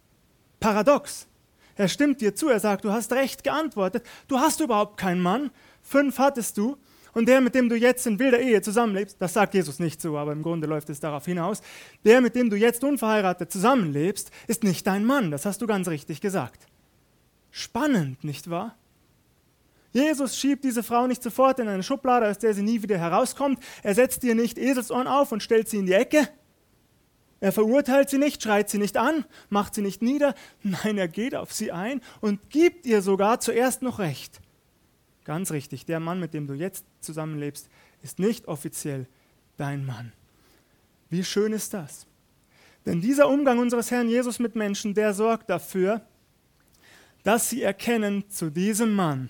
paradox. 0.61 1.27
Er 1.75 1.89
stimmt 1.89 2.21
dir 2.21 2.33
zu, 2.33 2.47
er 2.47 2.61
sagt, 2.61 2.85
du 2.85 2.91
hast 2.91 3.11
recht 3.11 3.43
geantwortet, 3.43 4.05
du 4.29 4.39
hast 4.39 4.61
überhaupt 4.61 4.97
keinen 4.97 5.21
Mann, 5.21 5.51
fünf 5.81 6.19
hattest 6.19 6.57
du, 6.57 6.77
und 7.13 7.27
der, 7.27 7.41
mit 7.41 7.55
dem 7.55 7.69
du 7.69 7.75
jetzt 7.75 8.05
in 8.07 8.19
wilder 8.19 8.39
Ehe 8.39 8.61
zusammenlebst, 8.61 9.17
das 9.19 9.33
sagt 9.33 9.53
Jesus 9.53 9.79
nicht 9.79 10.01
so, 10.01 10.17
aber 10.17 10.31
im 10.31 10.43
Grunde 10.43 10.67
läuft 10.67 10.89
es 10.89 10.99
darauf 10.99 11.25
hinaus, 11.25 11.61
der, 12.05 12.21
mit 12.21 12.35
dem 12.35 12.49
du 12.49 12.55
jetzt 12.55 12.83
unverheiratet 12.83 13.51
zusammenlebst, 13.51 14.31
ist 14.47 14.63
nicht 14.63 14.85
dein 14.87 15.05
Mann, 15.05 15.31
das 15.31 15.45
hast 15.45 15.61
du 15.61 15.67
ganz 15.67 15.87
richtig 15.87 16.21
gesagt. 16.21 16.67
Spannend, 17.51 18.23
nicht 18.23 18.49
wahr? 18.49 18.75
Jesus 19.93 20.37
schiebt 20.37 20.63
diese 20.63 20.83
Frau 20.83 21.05
nicht 21.05 21.21
sofort 21.21 21.59
in 21.59 21.67
eine 21.67 21.83
Schublade, 21.83 22.27
aus 22.29 22.37
der 22.37 22.53
sie 22.53 22.63
nie 22.63 22.81
wieder 22.81 22.97
herauskommt. 22.97 23.59
Er 23.83 23.93
setzt 23.93 24.23
ihr 24.23 24.35
nicht 24.35 24.57
Eselsohren 24.57 25.07
auf 25.07 25.33
und 25.33 25.43
stellt 25.43 25.67
sie 25.67 25.77
in 25.77 25.85
die 25.85 25.93
Ecke, 25.93 26.29
er 27.41 27.51
verurteilt 27.51 28.07
sie 28.11 28.19
nicht, 28.19 28.43
schreit 28.43 28.69
sie 28.69 28.77
nicht 28.77 28.97
an, 28.97 29.25
macht 29.49 29.73
sie 29.73 29.81
nicht 29.81 30.03
nieder. 30.03 30.35
Nein, 30.61 30.99
er 30.99 31.07
geht 31.07 31.35
auf 31.35 31.51
sie 31.51 31.71
ein 31.71 32.01
und 32.21 32.51
gibt 32.51 32.85
ihr 32.85 33.01
sogar 33.01 33.39
zuerst 33.39 33.81
noch 33.81 33.97
Recht. 33.97 34.40
Ganz 35.31 35.51
richtig, 35.51 35.85
der 35.85 36.01
Mann, 36.01 36.19
mit 36.19 36.33
dem 36.33 36.45
du 36.45 36.53
jetzt 36.53 36.83
zusammenlebst, 36.99 37.69
ist 38.01 38.19
nicht 38.19 38.49
offiziell 38.49 39.07
dein 39.55 39.85
Mann. 39.85 40.11
Wie 41.09 41.23
schön 41.23 41.53
ist 41.53 41.73
das? 41.73 42.05
Denn 42.85 42.99
dieser 42.99 43.29
Umgang 43.29 43.57
unseres 43.57 43.91
Herrn 43.91 44.09
Jesus 44.09 44.39
mit 44.39 44.57
Menschen, 44.57 44.93
der 44.93 45.13
sorgt 45.13 45.49
dafür, 45.49 46.01
dass 47.23 47.49
sie 47.49 47.61
erkennen, 47.61 48.29
zu 48.29 48.49
diesem 48.49 48.93
Mann, 48.93 49.29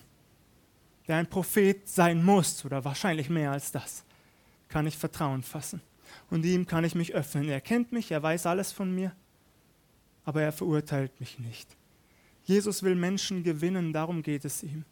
der 1.08 1.18
ein 1.18 1.30
Prophet 1.30 1.88
sein 1.88 2.26
muss, 2.26 2.66
oder 2.66 2.84
wahrscheinlich 2.84 3.30
mehr 3.30 3.52
als 3.52 3.72
das, 3.72 4.04
kann 4.70 4.88
ich 4.88 4.98
Vertrauen 4.98 5.44
fassen 5.44 5.82
und 6.32 6.44
ihm 6.44 6.66
kann 6.66 6.84
ich 6.84 6.96
mich 6.96 7.14
öffnen. 7.14 7.48
Er 7.48 7.62
kennt 7.62 7.92
mich, 7.92 8.10
er 8.10 8.24
weiß 8.24 8.48
alles 8.48 8.72
von 8.72 8.92
mir, 8.92 9.16
aber 10.26 10.42
er 10.42 10.52
verurteilt 10.52 11.20
mich 11.20 11.38
nicht. 11.38 11.78
Jesus 12.44 12.82
will 12.82 12.96
Menschen 12.96 13.44
gewinnen, 13.44 13.94
darum 13.94 14.24
geht 14.24 14.46
es 14.46 14.64
ihm. 14.64 14.84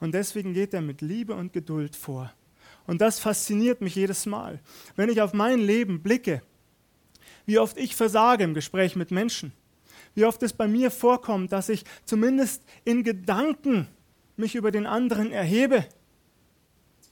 Und 0.00 0.12
deswegen 0.12 0.54
geht 0.54 0.74
er 0.74 0.80
mit 0.80 1.02
Liebe 1.02 1.34
und 1.34 1.52
Geduld 1.52 1.94
vor. 1.94 2.32
Und 2.86 3.00
das 3.00 3.20
fasziniert 3.20 3.80
mich 3.80 3.94
jedes 3.94 4.26
Mal. 4.26 4.60
Wenn 4.96 5.10
ich 5.10 5.20
auf 5.20 5.32
mein 5.32 5.60
Leben 5.60 6.02
blicke, 6.02 6.42
wie 7.46 7.58
oft 7.58 7.76
ich 7.76 7.94
versage 7.94 8.44
im 8.44 8.54
Gespräch 8.54 8.96
mit 8.96 9.10
Menschen, 9.10 9.52
wie 10.14 10.24
oft 10.24 10.42
es 10.42 10.52
bei 10.52 10.66
mir 10.66 10.90
vorkommt, 10.90 11.52
dass 11.52 11.68
ich 11.68 11.84
zumindest 12.04 12.64
in 12.84 13.04
Gedanken 13.04 13.86
mich 14.36 14.54
über 14.54 14.70
den 14.70 14.86
anderen 14.86 15.30
erhebe, 15.30 15.86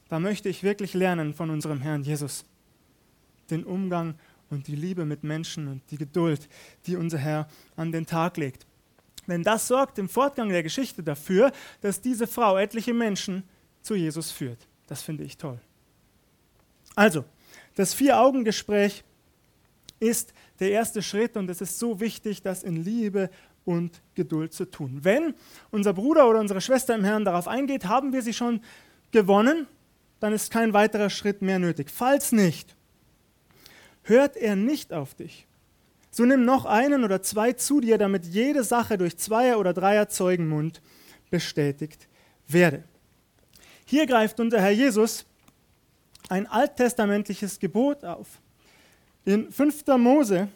da 0.08 0.18
möchte 0.18 0.48
ich 0.48 0.62
wirklich 0.62 0.94
lernen 0.94 1.34
von 1.34 1.50
unserem 1.50 1.80
Herrn 1.80 2.02
Jesus 2.02 2.44
den 3.50 3.64
Umgang 3.64 4.14
und 4.50 4.66
die 4.66 4.76
Liebe 4.76 5.04
mit 5.04 5.24
Menschen 5.24 5.68
und 5.68 5.82
die 5.90 5.98
Geduld, 5.98 6.48
die 6.86 6.96
unser 6.96 7.18
Herr 7.18 7.48
an 7.76 7.92
den 7.92 8.06
Tag 8.06 8.36
legt. 8.36 8.66
Denn 9.28 9.42
das 9.42 9.68
sorgt 9.68 9.98
im 9.98 10.08
Fortgang 10.08 10.48
der 10.48 10.62
Geschichte 10.62 11.02
dafür, 11.02 11.52
dass 11.80 12.00
diese 12.00 12.26
Frau 12.26 12.56
etliche 12.56 12.94
Menschen 12.94 13.44
zu 13.82 13.94
Jesus 13.94 14.30
führt. 14.30 14.66
Das 14.86 15.02
finde 15.02 15.24
ich 15.24 15.36
toll. 15.36 15.60
Also, 16.96 17.24
das 17.74 17.94
Vier-Augen-Gespräch 17.94 19.04
ist 20.00 20.32
der 20.60 20.70
erste 20.70 21.02
Schritt 21.02 21.36
und 21.36 21.48
es 21.50 21.60
ist 21.60 21.78
so 21.78 22.00
wichtig, 22.00 22.42
das 22.42 22.62
in 22.62 22.82
Liebe 22.82 23.30
und 23.64 24.00
Geduld 24.14 24.52
zu 24.52 24.64
tun. 24.64 25.00
Wenn 25.02 25.34
unser 25.70 25.92
Bruder 25.92 26.28
oder 26.28 26.40
unsere 26.40 26.60
Schwester 26.60 26.94
im 26.94 27.04
Herrn 27.04 27.24
darauf 27.24 27.46
eingeht, 27.46 27.84
haben 27.84 28.12
wir 28.12 28.22
sie 28.22 28.32
schon 28.32 28.62
gewonnen, 29.10 29.66
dann 30.20 30.32
ist 30.32 30.50
kein 30.50 30.72
weiterer 30.72 31.10
Schritt 31.10 31.42
mehr 31.42 31.58
nötig. 31.58 31.90
Falls 31.90 32.32
nicht, 32.32 32.76
hört 34.02 34.36
er 34.36 34.56
nicht 34.56 34.92
auf 34.92 35.14
dich. 35.14 35.47
So 36.10 36.24
nimm 36.24 36.44
noch 36.44 36.64
einen 36.64 37.04
oder 37.04 37.22
zwei 37.22 37.52
zu 37.52 37.80
dir, 37.80 37.98
damit 37.98 38.24
jede 38.24 38.64
Sache 38.64 38.98
durch 38.98 39.18
Zweier- 39.18 39.58
oder 39.58 39.72
Dreier 39.72 40.08
Zeugenmund 40.08 40.80
bestätigt 41.30 42.08
werde. 42.46 42.84
Hier 43.84 44.06
greift 44.06 44.40
unser 44.40 44.60
Herr 44.60 44.70
Jesus 44.70 45.26
ein 46.28 46.46
alttestamentliches 46.46 47.58
Gebot 47.58 48.04
auf. 48.04 48.26
In 49.24 49.50
5. 49.50 49.86
Mose 49.98 50.48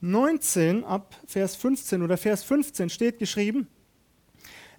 19 0.00 0.84
ab 0.84 1.14
Vers 1.26 1.56
15 1.56 2.02
oder 2.02 2.16
Vers 2.16 2.42
15 2.42 2.90
steht 2.90 3.18
geschrieben, 3.18 3.68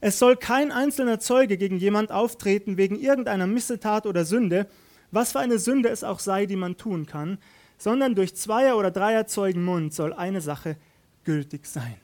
es 0.02 0.20
soll 0.20 0.36
kein 0.36 0.74
einzelner 0.74 1.22
Zeuge 1.22 1.58
gegen 1.58 1.78
jemand 1.78 2.12
auftreten 2.12 2.76
wegen 2.76 3.00
irgendeiner 3.00 3.48
Missetat 3.48 4.06
oder 4.06 4.26
Sünde, 4.26 4.68
was 5.12 5.32
für 5.32 5.40
eine 5.40 5.60
Sünde 5.60 5.88
es 5.88 6.04
auch 6.04 6.20
sei, 6.20 6.46
die 6.46 6.58
man 6.58 6.76
tun 6.76 7.06
kann, 7.06 7.38
sondern 7.84 8.16
durch 8.16 8.34
Zweier- 8.34 8.78
oder 8.78 8.92
Dreier 8.92 9.28
Zeugen 9.28 9.66
Mund 9.66 9.94
soll 9.94 10.14
eine 10.14 10.40
Sache 10.40 10.78
gültig 11.26 11.66
sein. 11.66 11.98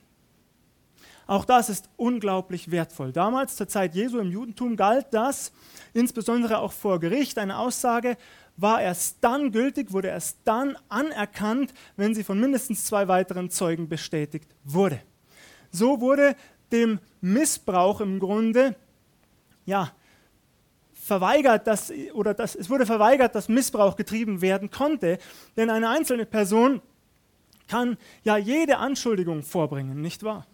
Auch 1.25 1.45
das 1.45 1.69
ist 1.69 1.89
unglaublich 1.95 2.69
wertvoll. 2.69 3.13
Damals, 3.13 3.55
zur 3.55 3.69
Zeit 3.69 3.95
Jesu 3.95 4.19
im 4.19 4.29
Judentum, 4.29 4.75
galt 4.75 5.07
das, 5.11 5.53
insbesondere 5.93 6.57
auch 6.57 6.73
vor 6.73 6.99
Gericht, 6.99 7.37
eine 7.37 7.57
Aussage 7.57 8.17
war 8.57 8.81
erst 8.81 9.19
dann 9.21 9.53
gültig, 9.53 9.93
wurde 9.93 10.09
erst 10.09 10.39
dann 10.43 10.75
anerkannt, 10.89 11.73
wenn 11.95 12.13
sie 12.13 12.25
von 12.25 12.41
mindestens 12.41 12.83
zwei 12.83 13.07
weiteren 13.07 13.49
Zeugen 13.49 13.87
bestätigt 13.87 14.49
wurde. 14.65 14.99
So 15.71 16.01
wurde 16.01 16.35
dem 16.73 16.99
Missbrauch 17.21 18.01
im 18.01 18.19
Grunde, 18.19 18.75
ja, 19.65 19.93
verweigert, 21.09 21.67
dass, 21.67 21.91
oder 22.13 22.33
dass, 22.33 22.55
es 22.55 22.69
wurde 22.69 22.85
verweigert, 22.85 23.35
dass 23.35 23.49
Missbrauch 23.49 23.95
getrieben 23.95 24.41
werden 24.41 24.69
konnte, 24.69 25.17
denn 25.57 25.69
eine 25.69 25.89
einzelne 25.89 26.25
Person 26.25 26.81
kann 27.67 27.97
ja 28.23 28.37
jede 28.37 28.77
Anschuldigung 28.77 29.43
vorbringen, 29.43 30.01
nicht 30.01 30.23
wahr? 30.23 30.45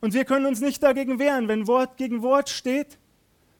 Und 0.00 0.14
wir 0.14 0.24
können 0.24 0.46
uns 0.46 0.60
nicht 0.60 0.82
dagegen 0.82 1.18
wehren, 1.18 1.48
wenn 1.48 1.66
Wort 1.66 1.96
gegen 1.96 2.22
Wort 2.22 2.48
steht. 2.48 2.98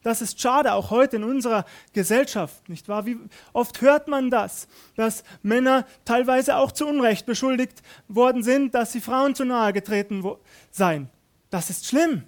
Das 0.02 0.22
ist 0.22 0.40
schade, 0.40 0.72
auch 0.74 0.90
heute 0.90 1.16
in 1.16 1.24
unserer 1.24 1.64
Gesellschaft, 1.92 2.68
nicht 2.68 2.88
wahr? 2.88 3.06
Wie 3.06 3.18
oft 3.52 3.80
hört 3.80 4.06
man 4.06 4.30
das, 4.30 4.68
dass 4.94 5.24
Männer 5.42 5.84
teilweise 6.04 6.58
auch 6.58 6.70
zu 6.70 6.86
Unrecht 6.86 7.26
beschuldigt 7.26 7.82
worden 8.06 8.44
sind, 8.44 8.74
dass 8.74 8.92
sie 8.92 9.00
Frauen 9.00 9.34
zu 9.34 9.44
nahe 9.44 9.72
getreten 9.72 10.22
seien. 10.70 11.10
Das 11.50 11.70
ist 11.70 11.86
schlimm. 11.86 12.22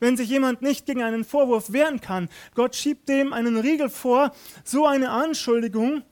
Wenn 0.00 0.16
sich 0.16 0.28
jemand 0.28 0.62
nicht 0.62 0.86
gegen 0.86 1.02
einen 1.02 1.24
Vorwurf 1.24 1.72
wehren 1.72 2.00
kann, 2.00 2.28
Gott 2.54 2.74
schiebt 2.74 3.08
dem 3.08 3.32
einen 3.32 3.58
Riegel 3.58 3.90
vor, 3.90 4.32
so 4.64 4.86
eine 4.86 5.10
Anschuldigung, 5.10 6.02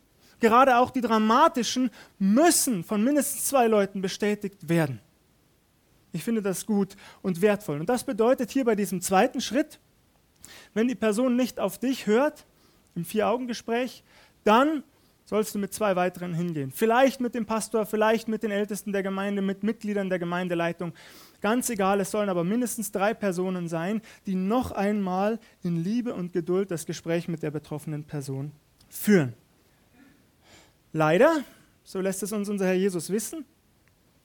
gerade 0.40 0.76
auch 0.76 0.90
die 0.90 1.00
dramatischen, 1.00 1.90
müssen 2.18 2.84
von 2.84 3.02
mindestens 3.02 3.46
zwei 3.46 3.66
Leuten 3.66 4.00
bestätigt 4.00 4.68
werden. 4.68 5.00
Ich 6.12 6.22
finde 6.22 6.42
das 6.42 6.66
gut 6.66 6.96
und 7.22 7.40
wertvoll. 7.40 7.80
Und 7.80 7.88
das 7.88 8.04
bedeutet 8.04 8.50
hier 8.50 8.64
bei 8.64 8.74
diesem 8.74 9.00
zweiten 9.00 9.40
Schritt, 9.40 9.80
wenn 10.74 10.88
die 10.88 10.94
Person 10.94 11.36
nicht 11.36 11.58
auf 11.58 11.78
dich 11.78 12.06
hört, 12.06 12.46
im 12.94 13.04
Vier-Augen-Gespräch, 13.04 14.02
dann 14.44 14.82
sollst 15.24 15.54
du 15.54 15.58
mit 15.58 15.74
zwei 15.74 15.94
weiteren 15.94 16.34
hingehen. 16.34 16.72
Vielleicht 16.74 17.20
mit 17.20 17.34
dem 17.34 17.44
Pastor, 17.44 17.84
vielleicht 17.84 18.28
mit 18.28 18.42
den 18.42 18.50
Ältesten 18.50 18.92
der 18.92 19.02
Gemeinde, 19.02 19.42
mit 19.42 19.62
Mitgliedern 19.62 20.08
der 20.08 20.18
Gemeindeleitung. 20.18 20.94
Ganz 21.40 21.70
egal, 21.70 22.00
es 22.00 22.10
sollen 22.10 22.28
aber 22.28 22.42
mindestens 22.42 22.90
drei 22.90 23.14
Personen 23.14 23.68
sein, 23.68 24.02
die 24.26 24.34
noch 24.34 24.72
einmal 24.72 25.38
in 25.62 25.82
Liebe 25.82 26.12
und 26.14 26.32
Geduld 26.32 26.70
das 26.70 26.84
Gespräch 26.84 27.28
mit 27.28 27.42
der 27.42 27.52
betroffenen 27.52 28.04
Person 28.04 28.50
führen. 28.88 29.34
Leider, 30.92 31.44
so 31.84 32.00
lässt 32.00 32.22
es 32.22 32.32
uns 32.32 32.48
unser 32.48 32.66
Herr 32.66 32.74
Jesus 32.74 33.10
wissen, 33.10 33.44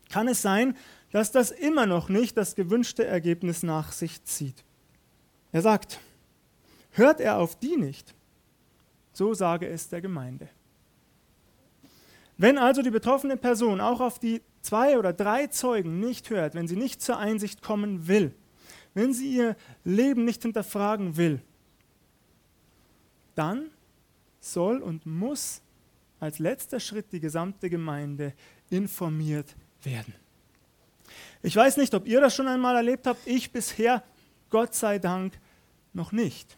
kann 0.09 0.27
es 0.27 0.41
sein, 0.41 0.75
dass 1.11 1.31
das 1.31 1.51
immer 1.51 1.85
noch 1.85 2.09
nicht 2.09 2.35
das 2.35 2.55
gewünschte 2.55 3.05
Ergebnis 3.05 3.61
nach 3.61 3.91
sich 3.91 4.23
zieht. 4.23 4.63
Er 5.51 5.61
sagt, 5.61 5.99
hört 6.91 7.19
er 7.19 7.37
auf 7.37 7.57
die 7.59 7.77
nicht, 7.77 8.15
so 9.11 9.35
sage 9.35 9.67
es 9.67 9.89
der 9.89 10.01
Gemeinde. 10.01 10.49
Wenn 12.37 12.57
also 12.57 12.81
die 12.81 12.89
betroffene 12.89 13.37
Person 13.37 13.79
auch 13.79 14.01
auf 14.01 14.17
die 14.17 14.41
zwei 14.63 14.97
oder 14.97 15.13
drei 15.13 15.47
Zeugen 15.47 15.99
nicht 15.99 16.31
hört, 16.31 16.55
wenn 16.55 16.67
sie 16.67 16.75
nicht 16.75 17.01
zur 17.01 17.19
Einsicht 17.19 17.61
kommen 17.61 18.07
will, 18.07 18.33
wenn 18.95 19.13
sie 19.13 19.35
ihr 19.35 19.55
Leben 19.83 20.25
nicht 20.25 20.41
hinterfragen 20.41 21.17
will, 21.17 21.39
dann 23.35 23.69
soll 24.39 24.81
und 24.81 25.05
muss 25.05 25.61
als 26.19 26.39
letzter 26.39 26.79
Schritt 26.79 27.11
die 27.11 27.19
gesamte 27.19 27.69
Gemeinde 27.69 28.33
informiert 28.69 29.55
werden. 29.83 30.13
Ich 31.41 31.55
weiß 31.55 31.77
nicht, 31.77 31.93
ob 31.93 32.07
ihr 32.07 32.21
das 32.21 32.33
schon 32.33 32.47
einmal 32.47 32.75
erlebt 32.75 33.05
habt, 33.05 33.27
ich 33.27 33.51
bisher, 33.51 34.03
Gott 34.49 34.73
sei 34.73 34.99
Dank, 34.99 35.37
noch 35.91 36.11
nicht. 36.11 36.57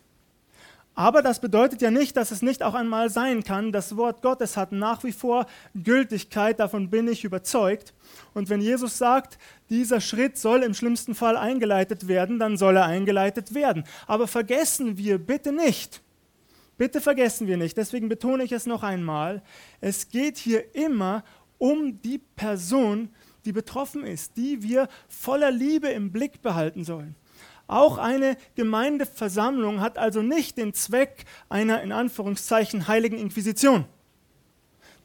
Aber 0.96 1.22
das 1.22 1.42
bedeutet 1.42 1.82
ja 1.82 1.92
nicht, 1.92 2.16
dass 2.16 2.32
es 2.32 2.42
nicht 2.42 2.64
auch 2.64 2.74
einmal 2.74 3.10
sein 3.10 3.44
kann. 3.44 3.74
Das 3.74 3.98
Wort 3.98 4.22
Gottes 4.22 4.56
hat 4.56 4.72
nach 4.72 5.04
wie 5.04 5.12
vor 5.12 5.46
Gültigkeit, 5.76 6.58
davon 6.62 6.90
bin 6.90 7.10
ich 7.10 7.26
überzeugt. 7.26 7.94
Und 8.34 8.50
wenn 8.50 8.62
Jesus 8.62 8.98
sagt, 8.98 9.38
dieser 9.70 10.00
Schritt 10.00 10.38
soll 10.38 10.64
im 10.64 10.74
schlimmsten 10.74 11.14
Fall 11.14 11.36
eingeleitet 11.36 12.08
werden, 12.08 12.40
dann 12.40 12.56
soll 12.56 12.78
er 12.78 12.86
eingeleitet 12.86 13.54
werden. 13.54 13.84
Aber 14.08 14.26
vergessen 14.26 14.98
wir 14.98 15.18
bitte 15.18 15.52
nicht, 15.52 16.02
bitte 16.78 17.02
vergessen 17.02 17.46
wir 17.46 17.58
nicht, 17.58 17.76
deswegen 17.76 18.08
betone 18.08 18.46
ich 18.46 18.54
es 18.54 18.66
noch 18.66 18.84
einmal, 18.84 19.44
es 19.82 20.08
geht 20.08 20.38
hier 20.38 20.74
immer 20.76 21.26
um 21.58 22.02
die 22.02 22.20
Person, 22.20 23.10
die 23.44 23.52
betroffen 23.52 24.06
ist, 24.06 24.38
die 24.38 24.64
wir 24.64 24.88
voller 25.10 25.52
Liebe 25.52 25.90
im 25.90 26.12
Blick 26.14 26.42
behalten 26.42 26.86
sollen. 26.86 27.16
Auch 27.68 27.98
eine 27.98 28.38
Gemeindeversammlung 28.56 29.82
hat 29.82 29.98
also 29.98 30.22
nicht 30.22 30.58
den 30.58 30.74
Zweck 30.74 31.26
einer 31.50 31.82
in 31.82 31.92
Anführungszeichen 31.92 32.88
heiligen 32.88 33.18
Inquisition, 33.18 33.86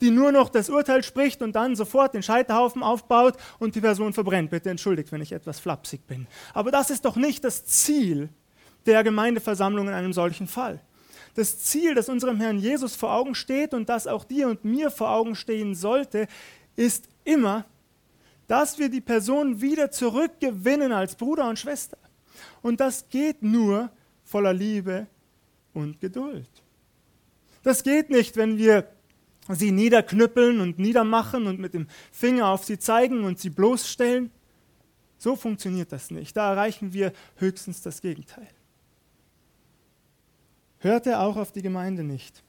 die 0.01 0.11
nur 0.11 0.31
noch 0.31 0.51
das 0.51 0.69
Urteil 0.69 1.03
spricht 1.03 1.41
und 1.41 1.57
dann 1.57 1.75
sofort 1.75 2.15
den 2.15 2.23
Scheiterhaufen 2.23 2.83
aufbaut 2.83 3.37
und 3.59 3.75
die 3.75 3.81
Person 3.81 4.13
verbrennt. 4.13 4.51
Bitte 4.51 4.71
entschuldigt, 4.71 5.11
wenn 5.11 5.23
ich 5.23 5.33
etwas 5.33 5.59
flapsig 5.59 6.07
bin. 6.07 6.27
Aber 6.53 6.71
das 6.71 6.91
ist 6.91 7.05
doch 7.05 7.17
nicht 7.17 7.45
das 7.45 7.65
Ziel 7.65 8.29
der 8.87 9.05
Gemeindeversammlung 9.05 9.89
in 9.89 9.95
einem 9.95 10.13
solchen 10.13 10.47
Fall. 10.47 10.81
Das 11.35 11.61
Ziel, 11.61 11.95
das 11.95 12.09
unserem 12.09 12.41
Herrn 12.41 12.59
Jesus 12.59 12.97
vor 12.97 13.15
Augen 13.15 13.35
steht 13.35 13.73
und 13.73 13.89
das 13.89 14.07
auch 14.07 14.25
dir 14.25 14.49
und 14.49 14.65
mir 14.65 14.91
vor 14.91 15.11
Augen 15.11 15.37
stehen 15.37 15.75
sollte, 15.75 16.27
ist 16.77 17.09
immer, 17.25 17.65
dass 18.49 18.79
wir 18.79 18.89
die 18.89 19.01
Person 19.01 19.61
wieder 19.61 19.91
zurückgewinnen 19.91 20.93
als 20.93 21.15
Bruder 21.15 21.49
und 21.49 21.59
Schwester. 21.59 21.97
Und 22.63 22.81
das 22.81 23.09
geht 23.09 23.43
nur 23.43 23.91
voller 24.25 24.53
Liebe 24.53 25.07
und 25.75 26.01
Geduld. 26.01 26.49
Das 27.63 27.83
geht 27.83 28.11
nicht, 28.11 28.37
wenn 28.37 28.59
wir 28.59 28.89
sie 29.49 29.73
niederknüppeln 29.73 30.61
und 30.61 30.79
niedermachen 30.79 31.47
und 31.47 31.59
mit 31.59 31.75
dem 31.75 31.89
Finger 32.13 32.49
auf 32.49 32.65
sie 32.65 32.79
zeigen 32.79 33.25
und 33.25 33.39
sie 33.39 33.51
bloßstellen. 33.51 34.31
So 35.19 35.37
funktioniert 35.37 35.93
das 35.93 36.11
nicht. 36.11 36.37
Da 36.37 36.51
erreichen 36.53 36.93
wir 36.93 37.13
höchstens 37.37 37.83
das 37.83 38.01
Gegenteil. 38.01 38.49
Hört 40.79 41.07
er 41.07 41.23
auch 41.23 41.37
auf 41.37 41.53
die 41.53 41.63
Gemeinde 41.63 42.05
nicht. 42.05 42.43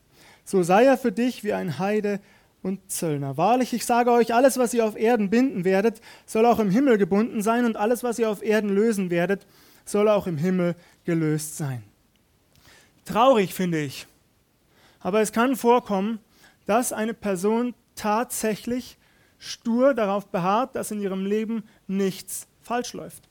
So 0.45 0.63
sei 0.63 0.86
er 0.86 0.98
für 0.98 1.12
dich 1.12 1.43
wie 1.43 1.53
ein 1.53 1.79
Heide 1.79 2.21
und 2.63 2.91
Zöllner. 2.91 3.38
Wahrlich, 3.38 3.74
ich 3.74 3.86
sage 3.86 4.12
euch, 4.12 4.33
alles, 4.33 4.57
was 4.57 4.74
ihr 4.74 4.86
auf 4.86 4.95
Erden 4.95 5.29
binden 5.29 5.65
werdet, 5.65 6.01
soll 6.25 6.45
auch 6.45 6.60
im 6.60 6.69
Himmel 6.69 6.98
gebunden 6.98 7.41
sein, 7.41 7.65
und 7.65 7.75
alles, 7.75 8.03
was 8.03 8.19
ihr 8.19 8.29
auf 8.29 8.43
Erden 8.43 8.69
lösen 8.69 9.10
werdet, 9.10 9.45
soll 9.91 10.10
auch 10.10 10.27
im 10.27 10.38
Himmel 10.38 10.75
gelöst 11.03 11.57
sein. 11.57 11.83
Traurig 13.05 13.53
finde 13.53 13.81
ich. 13.81 14.07
Aber 15.00 15.21
es 15.21 15.31
kann 15.31 15.55
vorkommen, 15.55 16.19
dass 16.65 16.93
eine 16.93 17.13
Person 17.13 17.74
tatsächlich 17.95 18.98
stur 19.39 19.93
darauf 19.93 20.27
beharrt, 20.27 20.75
dass 20.75 20.91
in 20.91 21.01
ihrem 21.01 21.25
Leben 21.25 21.63
nichts 21.88 22.48
falsch 22.62 22.93
läuft. 22.93 23.27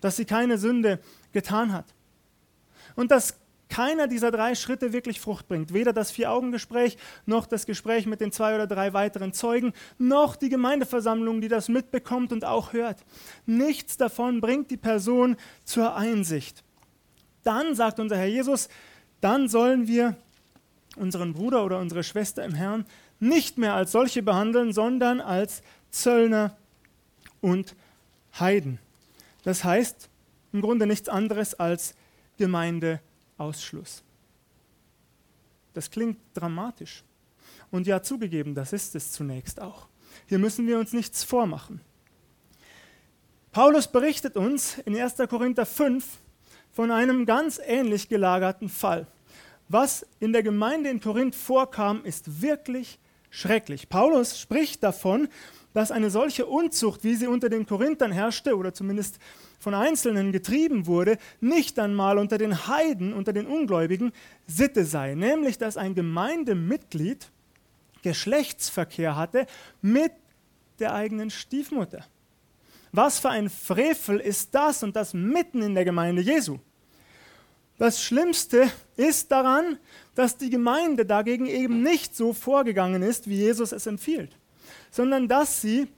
Dass 0.00 0.16
sie 0.16 0.24
keine 0.24 0.58
Sünde 0.58 1.00
getan 1.32 1.72
hat. 1.72 1.86
Und 2.94 3.10
das 3.10 3.36
keiner 3.72 4.06
dieser 4.06 4.30
drei 4.30 4.54
Schritte 4.54 4.92
wirklich 4.92 5.18
Frucht 5.18 5.48
bringt. 5.48 5.72
Weder 5.72 5.94
das 5.94 6.10
Vier-Augen-Gespräch, 6.10 6.98
noch 7.24 7.46
das 7.46 7.64
Gespräch 7.64 8.04
mit 8.04 8.20
den 8.20 8.30
zwei 8.30 8.54
oder 8.54 8.66
drei 8.66 8.92
weiteren 8.92 9.32
Zeugen, 9.32 9.72
noch 9.96 10.36
die 10.36 10.50
Gemeindeversammlung, 10.50 11.40
die 11.40 11.48
das 11.48 11.70
mitbekommt 11.70 12.32
und 12.32 12.44
auch 12.44 12.74
hört. 12.74 13.02
Nichts 13.46 13.96
davon 13.96 14.42
bringt 14.42 14.70
die 14.70 14.76
Person 14.76 15.36
zur 15.64 15.96
Einsicht. 15.96 16.62
Dann, 17.44 17.74
sagt 17.74 17.98
unser 17.98 18.18
Herr 18.18 18.26
Jesus, 18.26 18.68
dann 19.22 19.48
sollen 19.48 19.88
wir 19.88 20.16
unseren 20.96 21.32
Bruder 21.32 21.64
oder 21.64 21.78
unsere 21.78 22.04
Schwester 22.04 22.44
im 22.44 22.54
Herrn 22.54 22.84
nicht 23.20 23.56
mehr 23.56 23.72
als 23.72 23.92
solche 23.92 24.22
behandeln, 24.22 24.74
sondern 24.74 25.22
als 25.22 25.62
Zöllner 25.90 26.58
und 27.40 27.74
Heiden. 28.38 28.80
Das 29.44 29.64
heißt 29.64 30.10
im 30.52 30.60
Grunde 30.60 30.86
nichts 30.86 31.08
anderes 31.08 31.54
als 31.54 31.94
Gemeindeausschluss. 33.42 34.02
Das 35.74 35.90
klingt 35.90 36.18
dramatisch. 36.34 37.02
Und 37.70 37.86
ja, 37.86 38.02
zugegeben, 38.02 38.54
das 38.54 38.72
ist 38.72 38.94
es 38.94 39.12
zunächst 39.12 39.60
auch. 39.60 39.88
Hier 40.26 40.38
müssen 40.38 40.66
wir 40.66 40.78
uns 40.78 40.92
nichts 40.92 41.24
vormachen. 41.24 41.80
Paulus 43.50 43.88
berichtet 43.88 44.36
uns 44.36 44.78
in 44.78 44.96
1. 44.96 45.16
Korinther 45.28 45.66
5 45.66 46.04
von 46.72 46.90
einem 46.90 47.26
ganz 47.26 47.60
ähnlich 47.64 48.08
gelagerten 48.08 48.68
Fall. 48.68 49.06
Was 49.68 50.06
in 50.20 50.32
der 50.32 50.42
Gemeinde 50.42 50.90
in 50.90 51.00
Korinth 51.00 51.34
vorkam, 51.34 52.04
ist 52.04 52.42
wirklich 52.42 52.98
schrecklich. 53.30 53.88
Paulus 53.88 54.38
spricht 54.38 54.82
davon, 54.82 55.28
dass 55.72 55.90
eine 55.90 56.10
solche 56.10 56.46
Unzucht, 56.46 57.02
wie 57.04 57.14
sie 57.14 57.26
unter 57.26 57.48
den 57.48 57.66
Korinthern 57.66 58.12
herrschte 58.12 58.56
oder 58.56 58.74
zumindest 58.74 59.18
von 59.62 59.74
Einzelnen 59.74 60.32
getrieben 60.32 60.86
wurde, 60.86 61.18
nicht 61.40 61.78
einmal 61.78 62.18
unter 62.18 62.36
den 62.36 62.66
Heiden, 62.66 63.12
unter 63.12 63.32
den 63.32 63.46
Ungläubigen 63.46 64.12
Sitte 64.46 64.84
sei, 64.84 65.14
nämlich 65.14 65.58
dass 65.58 65.76
ein 65.76 65.94
Gemeindemitglied 65.94 67.30
Geschlechtsverkehr 68.02 69.16
hatte 69.16 69.46
mit 69.80 70.12
der 70.80 70.94
eigenen 70.94 71.30
Stiefmutter. 71.30 72.04
Was 72.90 73.20
für 73.20 73.30
ein 73.30 73.48
Frevel 73.48 74.18
ist 74.18 74.54
das 74.54 74.82
und 74.82 74.96
das 74.96 75.14
mitten 75.14 75.62
in 75.62 75.74
der 75.74 75.84
Gemeinde 75.84 76.20
Jesu? 76.20 76.58
Das 77.78 78.02
Schlimmste 78.02 78.70
ist 78.96 79.30
daran, 79.30 79.78
dass 80.14 80.36
die 80.36 80.50
Gemeinde 80.50 81.06
dagegen 81.06 81.46
eben 81.46 81.82
nicht 81.82 82.16
so 82.16 82.32
vorgegangen 82.32 83.02
ist, 83.02 83.28
wie 83.28 83.36
Jesus 83.36 83.72
es 83.72 83.86
empfiehlt 83.86 84.36
sondern 84.92 85.26
dass 85.26 85.60
sie 85.60 85.88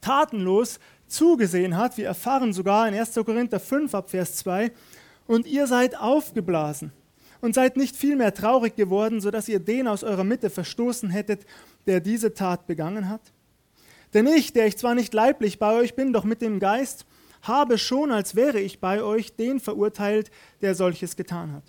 tatenlos 0.00 0.80
zugesehen 1.14 1.76
hat. 1.76 1.96
Wir 1.96 2.06
erfahren 2.06 2.52
sogar 2.52 2.88
in 2.88 2.94
1. 2.94 3.14
Korinther 3.14 3.60
5 3.60 3.94
ab 3.94 4.10
Vers 4.10 4.36
2, 4.36 4.72
und 5.26 5.46
ihr 5.46 5.66
seid 5.66 5.98
aufgeblasen 5.98 6.92
und 7.40 7.54
seid 7.54 7.76
nicht 7.76 7.96
vielmehr 7.96 8.34
traurig 8.34 8.76
geworden, 8.76 9.20
sodass 9.20 9.48
ihr 9.48 9.58
den 9.58 9.88
aus 9.88 10.04
eurer 10.04 10.24
Mitte 10.24 10.50
verstoßen 10.50 11.10
hättet, 11.10 11.46
der 11.86 12.00
diese 12.00 12.34
Tat 12.34 12.66
begangen 12.66 13.08
hat? 13.08 13.20
Denn 14.12 14.26
ich, 14.26 14.52
der 14.52 14.66
ich 14.66 14.76
zwar 14.76 14.94
nicht 14.94 15.12
leiblich 15.14 15.58
bei 15.58 15.74
euch 15.74 15.94
bin, 15.94 16.12
doch 16.12 16.24
mit 16.24 16.40
dem 16.40 16.60
Geist, 16.60 17.06
habe 17.42 17.78
schon, 17.78 18.12
als 18.12 18.34
wäre 18.34 18.60
ich 18.60 18.80
bei 18.80 19.02
euch, 19.02 19.36
den 19.36 19.60
verurteilt, 19.60 20.30
der 20.62 20.74
solches 20.74 21.16
getan 21.16 21.52
hat. 21.52 21.64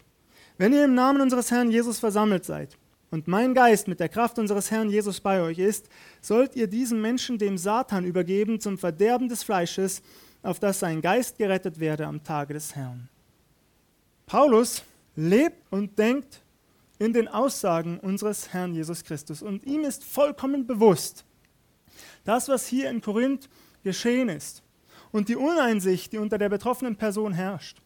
Wenn 0.58 0.74
ihr 0.74 0.86
im 0.86 0.96
Namen 0.96 1.22
unseres 1.22 1.52
Herrn 1.52 1.72
Jesus 1.72 2.00
versammelt 2.00 2.46
seid, 2.46 2.78
und 3.12 3.28
mein 3.28 3.54
Geist 3.54 3.88
mit 3.88 4.00
der 4.00 4.10
Kraft 4.10 4.40
unseres 4.40 4.72
Herrn 4.72 4.90
Jesus 4.90 5.20
bei 5.20 5.42
euch 5.42 5.60
ist, 5.60 5.90
sollt 6.22 6.56
ihr 6.56 6.68
diesen 6.68 7.02
Menschen 7.02 7.38
dem 7.38 7.58
Satan 7.58 8.06
übergeben 8.06 8.60
zum 8.60 8.78
Verderben 8.78 9.30
des 9.30 9.44
Fleisches, 9.44 10.02
auf 10.42 10.60
das 10.60 10.80
sein 10.80 11.02
Geist 11.02 11.38
gerettet 11.38 11.80
werde 11.80 12.06
am 12.08 12.24
Tage 12.24 12.54
des 12.54 12.76
Herrn. 12.76 13.10
Paulus 14.26 14.84
lebt 15.16 15.72
und 15.72 15.98
denkt 15.98 16.42
in 17.00 17.14
den 17.14 17.28
Aussagen 17.28 18.00
unseres 18.00 18.54
Herrn 18.54 18.74
Jesus 18.74 19.04
Christus 19.04 19.42
und 19.42 19.66
ihm 19.66 19.84
ist 19.84 20.04
vollkommen 20.04 20.66
bewusst, 20.66 21.26
das, 22.24 22.48
was 22.48 22.68
hier 22.68 22.90
in 22.90 23.02
Korinth 23.02 23.50
geschehen 23.84 24.30
ist 24.30 24.64
und 25.12 25.30
die 25.30 25.36
Uneinsicht, 25.36 26.12
die 26.12 26.18
unter 26.18 26.38
der 26.38 26.50
betroffenen 26.50 26.96
Person 26.96 27.34
herrscht, 27.34 27.82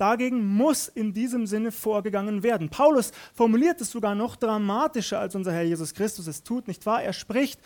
Dagegen 0.00 0.46
muss 0.46 0.88
in 0.88 1.12
diesem 1.12 1.46
Sinne 1.46 1.70
vorgegangen 1.70 2.42
werden. 2.42 2.70
Paulus 2.70 3.12
formuliert 3.34 3.82
es 3.82 3.90
sogar 3.90 4.14
noch 4.14 4.34
dramatischer, 4.34 5.20
als 5.20 5.34
unser 5.34 5.52
Herr 5.52 5.64
Jesus 5.64 5.92
Christus 5.92 6.26
es 6.26 6.42
tut, 6.42 6.68
nicht 6.68 6.86
wahr? 6.86 7.02
Er 7.02 7.12
spricht 7.12 7.60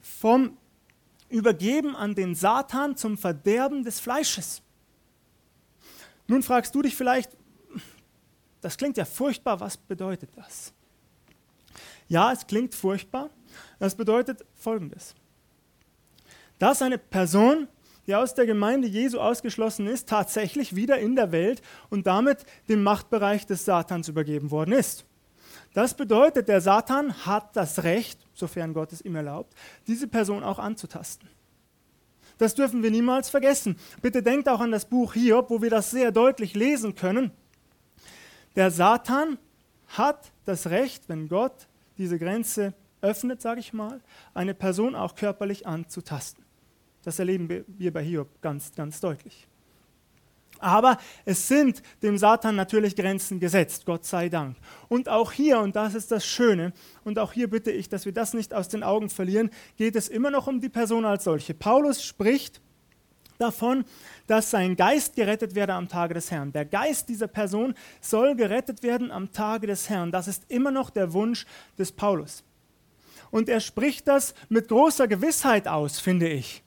vom 0.00 0.56
Übergeben 1.28 1.94
an 1.94 2.14
den 2.14 2.34
Satan 2.34 2.96
zum 2.96 3.18
Verderben 3.18 3.84
des 3.84 4.00
Fleisches. 4.00 4.62
Nun 6.26 6.42
fragst 6.42 6.74
du 6.74 6.80
dich 6.80 6.96
vielleicht, 6.96 7.36
das 8.62 8.78
klingt 8.78 8.96
ja 8.96 9.04
furchtbar, 9.04 9.60
was 9.60 9.76
bedeutet 9.76 10.30
das? 10.36 10.72
Ja, 12.08 12.32
es 12.32 12.46
klingt 12.46 12.74
furchtbar. 12.74 13.28
Das 13.78 13.94
bedeutet 13.94 14.42
Folgendes. 14.54 15.14
Dass 16.58 16.80
eine 16.80 16.96
Person 16.96 17.68
die 18.06 18.14
aus 18.14 18.34
der 18.34 18.46
Gemeinde 18.46 18.88
Jesu 18.88 19.18
ausgeschlossen 19.18 19.86
ist, 19.86 20.08
tatsächlich 20.08 20.76
wieder 20.76 20.98
in 20.98 21.16
der 21.16 21.32
Welt 21.32 21.62
und 21.90 22.06
damit 22.06 22.44
dem 22.68 22.82
Machtbereich 22.82 23.46
des 23.46 23.64
Satans 23.64 24.08
übergeben 24.08 24.50
worden 24.50 24.72
ist. 24.72 25.04
Das 25.72 25.94
bedeutet, 25.94 26.48
der 26.48 26.60
Satan 26.60 27.26
hat 27.26 27.56
das 27.56 27.82
Recht, 27.82 28.20
sofern 28.32 28.74
Gott 28.74 28.92
es 28.92 29.00
ihm 29.00 29.16
erlaubt, 29.16 29.54
diese 29.86 30.06
Person 30.06 30.44
auch 30.44 30.58
anzutasten. 30.58 31.28
Das 32.38 32.54
dürfen 32.54 32.82
wir 32.82 32.90
niemals 32.90 33.30
vergessen. 33.30 33.76
Bitte 34.02 34.22
denkt 34.22 34.48
auch 34.48 34.60
an 34.60 34.72
das 34.72 34.86
Buch 34.86 35.14
Hiob, 35.14 35.50
wo 35.50 35.62
wir 35.62 35.70
das 35.70 35.90
sehr 35.90 36.12
deutlich 36.12 36.54
lesen 36.54 36.94
können. 36.94 37.30
Der 38.56 38.70
Satan 38.70 39.38
hat 39.88 40.32
das 40.44 40.68
Recht, 40.68 41.08
wenn 41.08 41.28
Gott 41.28 41.68
diese 41.98 42.18
Grenze 42.18 42.74
öffnet, 43.00 43.42
sage 43.42 43.60
ich 43.60 43.72
mal, 43.72 44.00
eine 44.32 44.54
Person 44.54 44.94
auch 44.94 45.14
körperlich 45.14 45.66
anzutasten. 45.66 46.43
Das 47.04 47.18
erleben 47.18 47.64
wir 47.66 47.92
bei 47.92 48.02
Hiob 48.02 48.40
ganz, 48.40 48.72
ganz 48.74 49.00
deutlich. 49.00 49.46
Aber 50.64 50.96
es 51.26 51.46
sind 51.46 51.82
dem 52.02 52.16
Satan 52.16 52.56
natürlich 52.56 52.96
Grenzen 52.96 53.38
gesetzt, 53.38 53.84
Gott 53.84 54.06
sei 54.06 54.30
Dank. 54.30 54.56
Und 54.88 55.08
auch 55.08 55.32
hier, 55.32 55.58
und 55.58 55.76
das 55.76 55.94
ist 55.94 56.10
das 56.10 56.24
Schöne, 56.24 56.72
und 57.04 57.18
auch 57.18 57.32
hier 57.34 57.50
bitte 57.50 57.70
ich, 57.70 57.88
dass 57.88 58.06
wir 58.06 58.12
das 58.12 58.32
nicht 58.32 58.54
aus 58.54 58.68
den 58.68 58.82
Augen 58.82 59.10
verlieren, 59.10 59.50
geht 59.76 59.94
es 59.94 60.08
immer 60.08 60.30
noch 60.30 60.46
um 60.46 60.60
die 60.60 60.70
Person 60.70 61.04
als 61.04 61.24
solche. 61.24 61.52
Paulus 61.52 62.02
spricht 62.02 62.62
davon, 63.38 63.84
dass 64.26 64.50
sein 64.50 64.74
Geist 64.74 65.16
gerettet 65.16 65.54
werde 65.54 65.74
am 65.74 65.88
Tage 65.88 66.14
des 66.14 66.30
Herrn. 66.30 66.52
Der 66.52 66.64
Geist 66.64 67.10
dieser 67.10 67.28
Person 67.28 67.74
soll 68.00 68.34
gerettet 68.34 68.82
werden 68.82 69.10
am 69.10 69.32
Tage 69.32 69.66
des 69.66 69.90
Herrn. 69.90 70.12
Das 70.12 70.28
ist 70.28 70.44
immer 70.48 70.70
noch 70.70 70.88
der 70.88 71.12
Wunsch 71.12 71.44
des 71.78 71.92
Paulus. 71.92 72.42
Und 73.30 73.50
er 73.50 73.60
spricht 73.60 74.08
das 74.08 74.34
mit 74.48 74.68
großer 74.68 75.08
Gewissheit 75.08 75.68
aus, 75.68 76.00
finde 76.00 76.28
ich. 76.28 76.63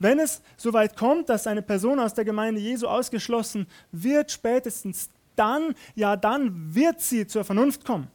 Wenn 0.00 0.18
es 0.18 0.42
soweit 0.56 0.96
kommt, 0.96 1.28
dass 1.28 1.46
eine 1.46 1.62
Person 1.62 2.00
aus 2.00 2.14
der 2.14 2.24
Gemeinde 2.24 2.60
Jesu 2.60 2.88
ausgeschlossen 2.88 3.66
wird, 3.92 4.32
spätestens 4.32 5.10
dann, 5.36 5.74
ja 5.94 6.16
dann 6.16 6.74
wird 6.74 7.02
sie 7.02 7.26
zur 7.26 7.44
Vernunft 7.44 7.84
kommen. 7.84 8.08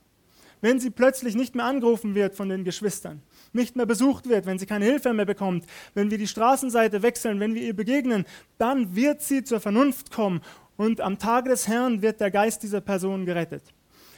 Wenn 0.62 0.80
sie 0.80 0.90
plötzlich 0.90 1.36
nicht 1.36 1.54
mehr 1.54 1.66
angerufen 1.66 2.16
wird 2.16 2.34
von 2.34 2.50
den 2.50 2.64
Geschwistern, 2.64 3.22
nicht 3.54 3.76
mehr 3.76 3.86
besucht 3.86 4.28
wird, 4.28 4.48
wenn 4.48 4.58
sie 4.58 4.66
keine 4.66 4.86
Hilfe 4.86 5.14
mehr 5.14 5.26
bekommt, 5.26 5.66
wenn 5.94 6.10
wir 6.10 6.18
die 6.18 6.28
Straßenseite 6.28 7.04
wechseln, 7.04 7.40
wenn 7.40 7.54
wir 7.54 7.62
ihr 7.62 7.76
begegnen, 7.76 8.26
dann 8.58 8.96
wird 8.96 9.22
sie 9.22 9.44
zur 9.44 9.60
Vernunft 9.60 10.12
kommen 10.12 10.42
und 10.78 11.02
am 11.02 11.20
Tage 11.20 11.50
des 11.50 11.68
Herrn 11.68 12.02
wird 12.02 12.20
der 12.20 12.32
Geist 12.32 12.64
dieser 12.64 12.82
Person 12.82 13.28
gerettet. 13.28 13.62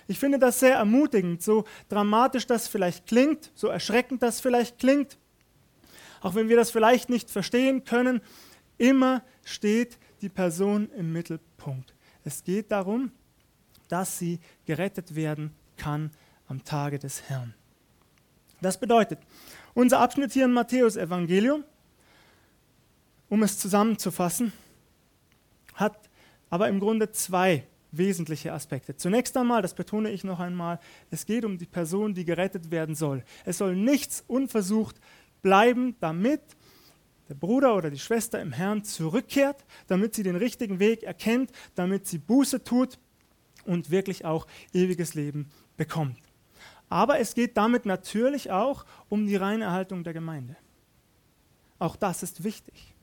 Ich 0.07 0.19
finde 0.19 0.39
das 0.39 0.61
sehr 0.61 0.75
ermutigend, 0.75 1.43
so 1.43 1.65
dramatisch 1.89 2.47
das 2.47 2.69
vielleicht 2.69 3.07
klingt, 3.07 3.51
so 3.55 3.67
erschreckend 3.67 4.23
das 4.23 4.39
vielleicht 4.39 4.79
klingt 4.79 5.17
auch 6.27 6.35
wenn 6.35 6.49
wir 6.49 6.57
das 6.57 6.71
vielleicht 6.71 7.09
nicht 7.09 7.31
verstehen 7.31 7.85
können, 7.85 8.19
immer 8.77 9.23
steht 9.45 9.97
die 10.19 10.27
Person 10.27 10.89
im 10.97 11.13
Mittelpunkt. 11.13 11.95
Es 12.25 12.43
geht 12.43 12.69
darum, 12.69 13.11
dass 13.87 14.19
sie 14.19 14.39
gerettet 14.65 15.15
werden 15.15 15.51
kann 15.77 16.11
am 16.49 16.65
Tage 16.65 16.99
des 16.99 17.29
Herrn. 17.29 17.53
Das 18.59 18.77
bedeutet, 18.77 19.19
unser 19.73 19.99
Abschnitt 20.01 20.33
hier 20.33 20.45
im 20.45 20.51
Matthäus-Evangelium, 20.51 21.63
um 23.29 23.43
es 23.43 23.57
zusammenzufassen, 23.57 24.51
hat 25.75 26.09
aber 26.49 26.67
im 26.67 26.81
Grunde 26.81 27.09
zwei 27.13 27.63
wesentliche 27.93 28.51
Aspekte. 28.51 28.97
Zunächst 28.97 29.37
einmal, 29.37 29.61
das 29.61 29.73
betone 29.73 30.09
ich 30.09 30.25
noch 30.25 30.41
einmal, 30.41 30.81
es 31.09 31.25
geht 31.25 31.45
um 31.45 31.57
die 31.57 31.65
Person, 31.65 32.13
die 32.13 32.25
gerettet 32.25 32.69
werden 32.69 32.95
soll. 32.95 33.23
Es 33.45 33.59
soll 33.59 33.77
nichts 33.77 34.25
unversucht 34.27 34.99
bleiben, 35.41 35.95
damit 35.99 36.41
der 37.29 37.35
Bruder 37.35 37.75
oder 37.75 37.89
die 37.89 37.99
Schwester 37.99 38.41
im 38.41 38.53
Herrn 38.53 38.83
zurückkehrt, 38.83 39.65
damit 39.87 40.15
sie 40.15 40.23
den 40.23 40.35
richtigen 40.35 40.79
Weg 40.79 41.03
erkennt, 41.03 41.51
damit 41.75 42.07
sie 42.07 42.17
Buße 42.17 42.63
tut 42.63 42.99
und 43.65 43.91
wirklich 43.91 44.25
auch 44.25 44.47
ewiges 44.73 45.13
Leben 45.13 45.49
bekommt. 45.75 46.17
Aber 46.89 47.19
es 47.19 47.35
geht 47.35 47.57
damit 47.57 47.85
natürlich 47.85 48.51
auch 48.51 48.85
um 49.09 49.27
die 49.27 49.35
reine 49.35 49.65
Erhaltung 49.65 50.03
der 50.03 50.13
Gemeinde. 50.13 50.55
Auch 51.79 51.95
das 51.95 52.23
ist 52.23 52.43
wichtig. 52.43 52.93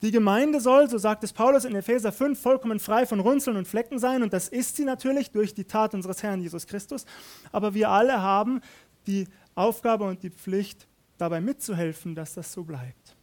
Die 0.00 0.10
Gemeinde 0.10 0.60
soll, 0.60 0.90
so 0.90 0.98
sagt 0.98 1.22
es 1.22 1.32
Paulus 1.32 1.64
in 1.64 1.76
Epheser 1.76 2.10
5, 2.10 2.40
vollkommen 2.40 2.80
frei 2.80 3.06
von 3.06 3.20
Runzeln 3.20 3.56
und 3.56 3.68
Flecken 3.68 4.00
sein. 4.00 4.24
Und 4.24 4.32
das 4.32 4.48
ist 4.48 4.74
sie 4.74 4.84
natürlich 4.84 5.30
durch 5.30 5.54
die 5.54 5.64
Tat 5.64 5.94
unseres 5.94 6.24
Herrn 6.24 6.40
Jesus 6.40 6.66
Christus. 6.66 7.06
Aber 7.52 7.74
wir 7.74 7.88
alle 7.90 8.20
haben 8.20 8.62
die 9.06 9.28
Aufgabe 9.54 10.04
und 10.04 10.24
die 10.24 10.30
Pflicht, 10.30 10.88
dabei 11.22 11.40
mitzuhelfen, 11.40 12.14
dass 12.14 12.34
das 12.34 12.52
so 12.52 12.64
bleibt. 12.64 13.16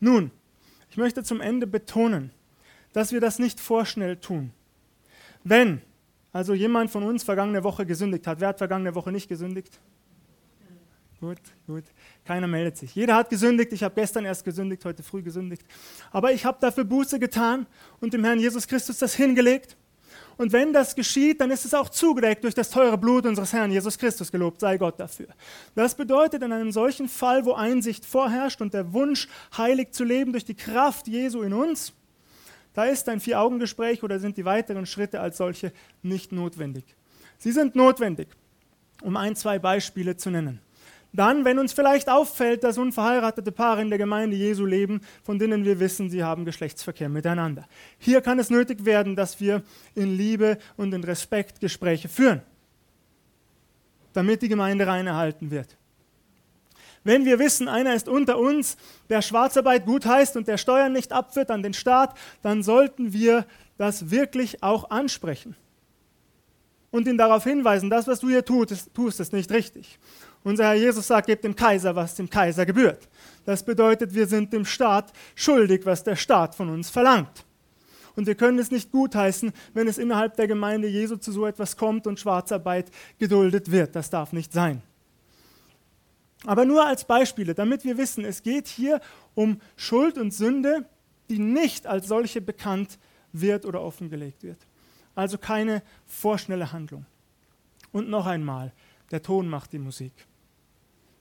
Nun, 0.00 0.30
ich 0.90 0.96
möchte 0.96 1.24
zum 1.24 1.40
Ende 1.40 1.66
betonen, 1.66 2.30
dass 2.92 3.12
wir 3.12 3.20
das 3.20 3.38
nicht 3.38 3.60
vorschnell 3.60 4.16
tun. 4.16 4.52
Wenn 5.42 5.82
also 6.32 6.54
jemand 6.54 6.90
von 6.90 7.02
uns 7.02 7.24
vergangene 7.24 7.64
Woche 7.64 7.84
gesündigt 7.84 8.26
hat, 8.26 8.40
wer 8.40 8.48
hat 8.48 8.58
vergangene 8.58 8.94
Woche 8.94 9.10
nicht 9.10 9.28
gesündigt? 9.28 9.80
Gut, 11.20 11.38
gut. 11.66 11.82
Keiner 12.24 12.46
meldet 12.46 12.76
sich. 12.76 12.94
Jeder 12.94 13.16
hat 13.16 13.28
gesündigt. 13.28 13.72
Ich 13.72 13.82
habe 13.82 13.96
gestern 13.96 14.24
erst 14.24 14.44
gesündigt, 14.44 14.84
heute 14.84 15.02
früh 15.02 15.20
gesündigt. 15.20 15.64
Aber 16.12 16.32
ich 16.32 16.44
habe 16.44 16.58
dafür 16.60 16.84
Buße 16.84 17.18
getan 17.18 17.66
und 18.00 18.12
dem 18.12 18.22
Herrn 18.22 18.38
Jesus 18.38 18.68
Christus 18.68 18.98
das 18.98 19.14
hingelegt. 19.14 19.76
Und 20.38 20.52
wenn 20.52 20.72
das 20.72 20.94
geschieht, 20.94 21.40
dann 21.40 21.50
ist 21.50 21.64
es 21.64 21.74
auch 21.74 21.88
zugedeckt 21.88 22.44
durch 22.44 22.54
das 22.54 22.70
teure 22.70 22.96
Blut 22.96 23.26
unseres 23.26 23.52
Herrn 23.52 23.72
Jesus 23.72 23.98
Christus. 23.98 24.30
Gelobt 24.30 24.60
sei 24.60 24.78
Gott 24.78 24.98
dafür. 24.98 25.26
Das 25.74 25.96
bedeutet, 25.96 26.44
in 26.44 26.52
einem 26.52 26.70
solchen 26.70 27.08
Fall, 27.08 27.44
wo 27.44 27.54
Einsicht 27.54 28.06
vorherrscht 28.06 28.60
und 28.60 28.72
der 28.72 28.92
Wunsch, 28.92 29.28
heilig 29.56 29.92
zu 29.92 30.04
leben 30.04 30.30
durch 30.30 30.44
die 30.44 30.54
Kraft 30.54 31.08
Jesu 31.08 31.42
in 31.42 31.52
uns, 31.52 31.92
da 32.72 32.84
ist 32.84 33.08
ein 33.08 33.18
Vier-Augen-Gespräch 33.18 34.04
oder 34.04 34.20
sind 34.20 34.36
die 34.36 34.44
weiteren 34.44 34.86
Schritte 34.86 35.20
als 35.20 35.38
solche 35.38 35.72
nicht 36.02 36.30
notwendig. 36.30 36.84
Sie 37.38 37.50
sind 37.50 37.74
notwendig, 37.74 38.28
um 39.02 39.16
ein, 39.16 39.34
zwei 39.34 39.58
Beispiele 39.58 40.16
zu 40.16 40.30
nennen. 40.30 40.60
Dann, 41.18 41.44
wenn 41.44 41.58
uns 41.58 41.72
vielleicht 41.72 42.08
auffällt, 42.08 42.62
dass 42.62 42.78
unverheiratete 42.78 43.50
Paare 43.50 43.82
in 43.82 43.88
der 43.88 43.98
Gemeinde 43.98 44.36
Jesu 44.36 44.64
leben, 44.64 45.00
von 45.24 45.36
denen 45.36 45.64
wir 45.64 45.80
wissen, 45.80 46.10
sie 46.10 46.22
haben 46.22 46.44
Geschlechtsverkehr 46.44 47.08
miteinander. 47.08 47.66
Hier 47.98 48.20
kann 48.20 48.38
es 48.38 48.50
nötig 48.50 48.84
werden, 48.84 49.16
dass 49.16 49.40
wir 49.40 49.64
in 49.96 50.16
Liebe 50.16 50.58
und 50.76 50.94
in 50.94 51.02
Respekt 51.02 51.58
Gespräche 51.58 52.08
führen, 52.08 52.42
damit 54.12 54.42
die 54.42 54.48
Gemeinde 54.48 54.86
rein 54.86 55.08
erhalten 55.08 55.50
wird. 55.50 55.76
Wenn 57.02 57.24
wir 57.24 57.40
wissen, 57.40 57.66
einer 57.66 57.96
ist 57.96 58.08
unter 58.08 58.38
uns, 58.38 58.76
der 59.08 59.20
Schwarzarbeit 59.20 59.86
gut 59.86 60.06
heißt 60.06 60.36
und 60.36 60.46
der 60.46 60.56
Steuern 60.56 60.92
nicht 60.92 61.12
abführt 61.12 61.50
an 61.50 61.64
den 61.64 61.74
Staat, 61.74 62.16
dann 62.42 62.62
sollten 62.62 63.12
wir 63.12 63.44
das 63.76 64.12
wirklich 64.12 64.62
auch 64.62 64.90
ansprechen 64.90 65.56
und 66.90 67.06
ihn 67.06 67.18
darauf 67.18 67.44
hinweisen, 67.44 67.90
das, 67.90 68.06
was 68.06 68.20
du 68.20 68.28
hier 68.28 68.44
tust, 68.44 68.94
tust, 68.94 69.20
ist 69.20 69.32
nicht 69.32 69.50
richtig. 69.50 69.98
Unser 70.44 70.64
Herr 70.64 70.74
Jesus 70.74 71.06
sagt, 71.06 71.26
gebt 71.26 71.44
dem 71.44 71.56
Kaiser, 71.56 71.94
was 71.94 72.14
dem 72.14 72.30
Kaiser 72.30 72.64
gebührt. 72.64 73.08
Das 73.44 73.64
bedeutet, 73.64 74.14
wir 74.14 74.26
sind 74.26 74.52
dem 74.52 74.64
Staat 74.64 75.12
schuldig, 75.34 75.84
was 75.84 76.04
der 76.04 76.16
Staat 76.16 76.54
von 76.54 76.68
uns 76.70 76.90
verlangt. 76.90 77.44
Und 78.14 78.26
wir 78.26 78.34
können 78.34 78.58
es 78.58 78.70
nicht 78.70 78.90
gutheißen, 78.90 79.52
wenn 79.74 79.86
es 79.86 79.98
innerhalb 79.98 80.34
der 80.36 80.48
Gemeinde 80.48 80.88
Jesu 80.88 81.16
zu 81.16 81.30
so 81.30 81.46
etwas 81.46 81.76
kommt 81.76 82.06
und 82.06 82.18
Schwarzarbeit 82.18 82.90
geduldet 83.18 83.70
wird. 83.70 83.94
Das 83.94 84.10
darf 84.10 84.32
nicht 84.32 84.52
sein. 84.52 84.82
Aber 86.44 86.64
nur 86.64 86.84
als 86.84 87.04
Beispiele, 87.04 87.54
damit 87.54 87.84
wir 87.84 87.96
wissen, 87.96 88.24
es 88.24 88.42
geht 88.42 88.68
hier 88.68 89.00
um 89.34 89.60
Schuld 89.76 90.18
und 90.18 90.32
Sünde, 90.32 90.84
die 91.28 91.38
nicht 91.38 91.86
als 91.86 92.08
solche 92.08 92.40
bekannt 92.40 92.98
wird 93.32 93.66
oder 93.66 93.82
offengelegt 93.82 94.42
wird. 94.42 94.58
Also 95.14 95.36
keine 95.38 95.82
vorschnelle 96.06 96.72
Handlung. 96.72 97.06
Und 97.92 98.08
noch 98.08 98.26
einmal, 98.26 98.72
der 99.10 99.22
Ton 99.22 99.48
macht 99.48 99.72
die 99.72 99.78
Musik. 99.78 100.12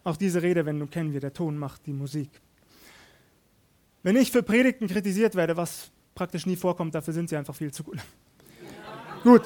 Auch 0.04 0.17
diese 0.17 0.41
Redewendung 0.41 0.89
kennen 0.89 1.13
wir, 1.13 1.19
der 1.19 1.34
Ton 1.34 1.58
macht 1.58 1.86
die 1.86 1.93
Musik. 1.93 2.30
Wenn 4.04 4.15
ich 4.15 4.32
für 4.32 4.43
Predigten 4.43 4.88
kritisiert 4.88 5.36
werde, 5.36 5.58
was 5.58 5.91
praktisch 6.15 6.45
nie 6.45 6.56
vorkommt, 6.56 6.95
dafür 6.95 7.13
sind 7.13 7.30
sie 7.30 7.36
einfach 7.36 7.56
viel 7.56 7.71
zu 7.71 7.84
gut. 7.84 8.00
gut. 9.23 9.43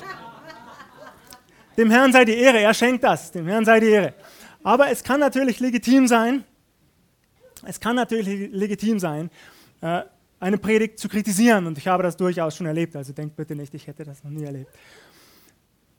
Dem 1.77 1.89
Herrn 1.89 2.12
sei 2.12 2.25
die 2.25 2.36
Ehre, 2.36 2.60
er 2.60 2.73
schenkt 2.73 3.04
das, 3.04 3.32
dem 3.32 3.47
Herrn 3.47 3.65
sei 3.65 3.80
die 3.80 3.88
Ehre. 3.88 4.13
Aber 4.63 4.89
es 4.91 5.04
kann 5.04 5.19
natürlich 5.19 5.60
legitim 5.60 6.08
sein, 6.08 6.43
es 7.65 7.80
kann 7.80 7.95
natürlich 7.95 8.51
legitim 8.51 8.99
sein, 8.99 9.30
äh, 9.82 10.04
eine 10.39 10.58
Predigt 10.58 10.99
zu 10.99 11.08
kritisieren. 11.08 11.67
Und 11.67 11.77
ich 11.77 11.88
habe 11.88 12.04
das 12.04 12.17
durchaus 12.17 12.56
schon 12.56 12.65
erlebt, 12.65 12.95
also 12.95 13.13
denkt 13.13 13.36
bitte 13.36 13.56
nicht, 13.56 13.73
ich 13.73 13.88
hätte 13.88 14.04
das 14.04 14.23
noch 14.23 14.32
nie 14.32 14.43
erlebt. 14.43 14.71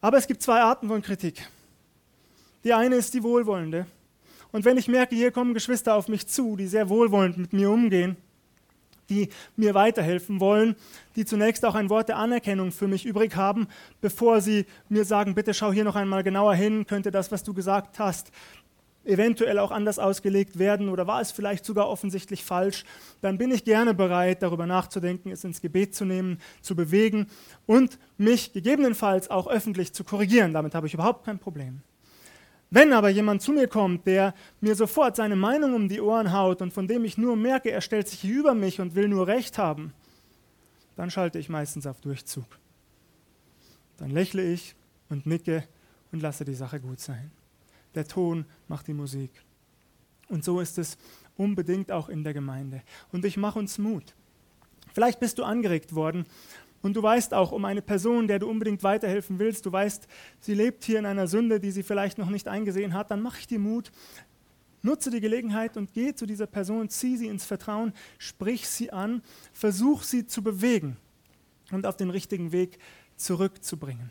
Aber 0.00 0.18
es 0.18 0.26
gibt 0.26 0.42
zwei 0.42 0.60
Arten 0.60 0.88
von 0.88 1.00
Kritik. 1.00 1.48
Die 2.64 2.72
eine 2.72 2.96
ist 2.96 3.14
die 3.14 3.22
wohlwollende. 3.22 3.86
Und 4.52 4.64
wenn 4.64 4.76
ich 4.76 4.88
merke, 4.88 5.14
hier 5.14 5.32
kommen 5.32 5.54
Geschwister 5.54 5.94
auf 5.94 6.08
mich 6.08 6.26
zu, 6.26 6.56
die 6.56 6.66
sehr 6.66 6.88
wohlwollend 6.88 7.38
mit 7.38 7.52
mir 7.52 7.70
umgehen, 7.70 8.16
die 9.08 9.28
mir 9.56 9.74
weiterhelfen 9.74 10.40
wollen, 10.40 10.76
die 11.16 11.24
zunächst 11.24 11.64
auch 11.64 11.74
ein 11.74 11.90
Wort 11.90 12.08
der 12.08 12.16
Anerkennung 12.16 12.70
für 12.70 12.86
mich 12.86 13.04
übrig 13.04 13.36
haben, 13.36 13.66
bevor 14.00 14.40
sie 14.40 14.66
mir 14.88 15.04
sagen, 15.04 15.34
bitte 15.34 15.54
schau 15.54 15.72
hier 15.72 15.84
noch 15.84 15.96
einmal 15.96 16.22
genauer 16.22 16.54
hin, 16.54 16.86
könnte 16.86 17.10
das, 17.10 17.32
was 17.32 17.42
du 17.42 17.52
gesagt 17.54 17.98
hast, 17.98 18.30
eventuell 19.04 19.58
auch 19.58 19.70
anders 19.70 19.98
ausgelegt 19.98 20.58
werden 20.58 20.88
oder 20.88 21.06
war 21.06 21.20
es 21.20 21.32
vielleicht 21.32 21.64
sogar 21.64 21.88
offensichtlich 21.88 22.44
falsch, 22.44 22.84
dann 23.20 23.36
bin 23.38 23.50
ich 23.50 23.64
gerne 23.64 23.94
bereit, 23.94 24.42
darüber 24.42 24.66
nachzudenken, 24.66 25.32
es 25.32 25.44
ins 25.44 25.60
Gebet 25.60 25.94
zu 25.94 26.04
nehmen, 26.04 26.38
zu 26.60 26.76
bewegen 26.76 27.26
und 27.66 27.98
mich 28.16 28.52
gegebenenfalls 28.52 29.28
auch 29.30 29.48
öffentlich 29.48 29.92
zu 29.92 30.04
korrigieren. 30.04 30.52
Damit 30.52 30.74
habe 30.74 30.86
ich 30.86 30.94
überhaupt 30.94 31.24
kein 31.24 31.38
Problem. 31.38 31.82
Wenn 32.74 32.94
aber 32.94 33.10
jemand 33.10 33.42
zu 33.42 33.52
mir 33.52 33.68
kommt, 33.68 34.06
der 34.06 34.32
mir 34.62 34.74
sofort 34.74 35.16
seine 35.16 35.36
Meinung 35.36 35.74
um 35.74 35.90
die 35.90 36.00
Ohren 36.00 36.32
haut 36.32 36.62
und 36.62 36.72
von 36.72 36.88
dem 36.88 37.04
ich 37.04 37.18
nur 37.18 37.36
merke, 37.36 37.70
er 37.70 37.82
stellt 37.82 38.08
sich 38.08 38.24
über 38.24 38.54
mich 38.54 38.80
und 38.80 38.94
will 38.94 39.08
nur 39.08 39.26
Recht 39.26 39.58
haben, 39.58 39.92
dann 40.96 41.10
schalte 41.10 41.38
ich 41.38 41.50
meistens 41.50 41.86
auf 41.86 42.00
Durchzug. 42.00 42.46
Dann 43.98 44.08
lächle 44.08 44.42
ich 44.50 44.74
und 45.10 45.26
nicke 45.26 45.68
und 46.12 46.22
lasse 46.22 46.46
die 46.46 46.54
Sache 46.54 46.80
gut 46.80 46.98
sein. 46.98 47.30
Der 47.94 48.08
Ton 48.08 48.46
macht 48.68 48.86
die 48.86 48.94
Musik. 48.94 49.30
Und 50.30 50.42
so 50.42 50.58
ist 50.58 50.78
es 50.78 50.96
unbedingt 51.36 51.92
auch 51.92 52.08
in 52.08 52.24
der 52.24 52.32
Gemeinde. 52.32 52.80
Und 53.12 53.26
ich 53.26 53.36
mache 53.36 53.58
uns 53.58 53.76
Mut. 53.76 54.14
Vielleicht 54.94 55.20
bist 55.20 55.38
du 55.38 55.44
angeregt 55.44 55.94
worden 55.94 56.24
und 56.82 56.94
du 56.94 57.02
weißt 57.02 57.32
auch 57.32 57.52
um 57.52 57.64
eine 57.64 57.80
Person, 57.80 58.26
der 58.26 58.40
du 58.40 58.48
unbedingt 58.48 58.82
weiterhelfen 58.82 59.38
willst, 59.38 59.64
du 59.64 59.72
weißt, 59.72 60.06
sie 60.40 60.54
lebt 60.54 60.84
hier 60.84 60.98
in 60.98 61.06
einer 61.06 61.28
Sünde, 61.28 61.60
die 61.60 61.70
sie 61.70 61.82
vielleicht 61.82 62.18
noch 62.18 62.28
nicht 62.28 62.48
eingesehen 62.48 62.92
hat, 62.92 63.10
dann 63.10 63.22
mache 63.22 63.38
ich 63.38 63.46
dir 63.46 63.60
Mut. 63.60 63.92
Nutze 64.82 65.10
die 65.10 65.20
Gelegenheit 65.20 65.76
und 65.76 65.92
geh 65.92 66.12
zu 66.12 66.26
dieser 66.26 66.48
Person, 66.48 66.88
zieh 66.88 67.16
sie 67.16 67.28
ins 67.28 67.44
Vertrauen, 67.44 67.92
sprich 68.18 68.68
sie 68.68 68.92
an, 68.92 69.22
versuch 69.52 70.02
sie 70.02 70.26
zu 70.26 70.42
bewegen 70.42 70.96
und 71.70 71.86
auf 71.86 71.96
den 71.96 72.10
richtigen 72.10 72.50
Weg 72.50 72.78
zurückzubringen. 73.16 74.10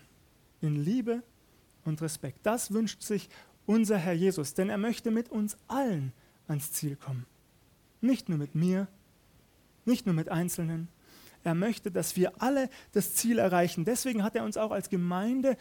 In 0.62 0.82
Liebe 0.82 1.24
und 1.84 2.02
Respekt. 2.02 2.40
Das 2.44 2.72
wünscht 2.72 3.02
sich 3.02 3.30
unser 3.66 3.98
Herr 3.98 4.14
Jesus, 4.14 4.54
denn 4.54 4.70
er 4.70 4.78
möchte 4.78 5.12
mit 5.12 5.30
uns 5.30 5.58
allen 5.68 6.14
ans 6.48 6.72
Ziel 6.72 6.96
kommen. 6.96 7.26
Nicht 8.00 8.30
nur 8.30 8.38
mit 8.38 8.56
mir, 8.56 8.88
nicht 9.86 10.06
nur 10.06 10.16
mit 10.16 10.30
Einzelnen, 10.30 10.88
er 11.44 11.56
möchte, 11.56 11.92
dass 11.92 12.16
wir 12.16 12.42
alle 12.42 12.70
das 12.92 13.16
Ziel 13.16 13.40
erreichen. 13.40 13.86
Deswegen 13.86 14.24
hat 14.24 14.36
er 14.36 14.44
uns 14.44 14.58
auch 14.58 14.72
als 14.72 14.90
Gemeinde 14.90 15.58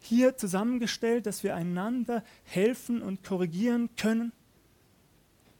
hier 0.00 0.36
zusammengestellt, 0.36 1.26
dass 1.26 1.42
wir 1.42 1.54
einander 1.54 2.22
helfen 2.44 3.02
und 3.02 3.24
korrigieren 3.24 3.88
können 3.96 4.32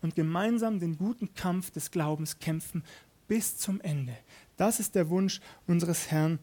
und 0.03 0.15
gemeinsam 0.15 0.81
den 0.81 0.99
guten 0.99 1.35
Kampf 1.35 1.71
des 1.71 1.91
Glaubens 1.91 2.39
kämpfen 2.39 2.85
bis 3.27 3.57
zum 3.57 3.81
Ende. 3.81 4.17
Das 4.57 4.81
ist 4.81 4.95
der 4.95 5.09
Wunsch 5.09 5.41
unseres 5.67 6.11
Herrn 6.11 6.39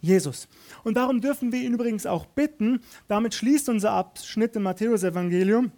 Jesus. 0.00 0.48
Und 0.84 0.96
darum 0.96 1.20
dürfen 1.20 1.52
wir 1.52 1.60
ihn 1.60 1.74
übrigens 1.74 2.06
auch 2.06 2.24
bitten. 2.24 2.80
Damit 3.08 3.34
schließt 3.34 3.68
unser 3.68 3.92
Abschnitt 3.92 4.56
im 4.56 4.62
Matthäusevangelium. 4.62 5.72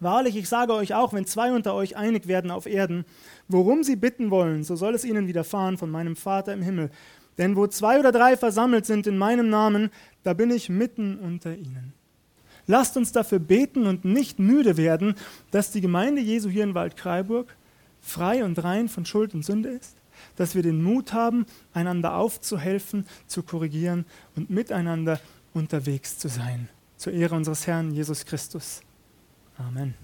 Wahrlich, 0.00 0.36
ich 0.36 0.48
sage 0.48 0.74
euch 0.74 0.94
auch, 0.94 1.12
wenn 1.12 1.26
zwei 1.26 1.52
unter 1.52 1.74
euch 1.74 1.96
einig 1.96 2.28
werden 2.28 2.50
auf 2.50 2.66
Erden, 2.66 3.04
worum 3.48 3.82
sie 3.82 3.96
bitten 3.96 4.30
wollen, 4.30 4.62
so 4.62 4.76
soll 4.76 4.94
es 4.94 5.04
ihnen 5.04 5.26
widerfahren 5.26 5.76
von 5.76 5.90
meinem 5.90 6.16
Vater 6.16 6.52
im 6.52 6.62
Himmel. 6.62 6.90
Denn 7.36 7.56
wo 7.56 7.66
zwei 7.66 7.98
oder 7.98 8.12
drei 8.12 8.36
versammelt 8.36 8.86
sind 8.86 9.06
in 9.06 9.16
meinem 9.16 9.48
Namen, 9.48 9.90
da 10.22 10.34
bin 10.34 10.50
ich 10.50 10.68
mitten 10.68 11.18
unter 11.18 11.54
ihnen. 11.54 11.94
Lasst 12.66 12.96
uns 12.96 13.12
dafür 13.12 13.38
beten 13.38 13.86
und 13.86 14.04
nicht 14.04 14.38
müde 14.38 14.76
werden, 14.76 15.14
dass 15.50 15.70
die 15.70 15.80
Gemeinde 15.80 16.20
Jesu 16.20 16.50
hier 16.50 16.64
in 16.64 16.74
Waldkraiburg 16.74 17.56
frei 18.00 18.44
und 18.44 18.62
rein 18.62 18.88
von 18.88 19.06
Schuld 19.06 19.34
und 19.34 19.44
Sünde 19.44 19.70
ist, 19.70 19.96
dass 20.36 20.54
wir 20.54 20.62
den 20.62 20.82
Mut 20.82 21.12
haben, 21.12 21.46
einander 21.72 22.16
aufzuhelfen, 22.16 23.06
zu 23.26 23.42
korrigieren 23.42 24.04
und 24.36 24.50
miteinander 24.50 25.20
unterwegs 25.54 26.18
zu 26.18 26.28
sein. 26.28 26.68
Zur 26.96 27.12
Ehre 27.12 27.36
unseres 27.36 27.66
Herrn 27.66 27.92
Jesus 27.92 28.26
Christus. 28.26 28.82
Amen. 29.60 29.94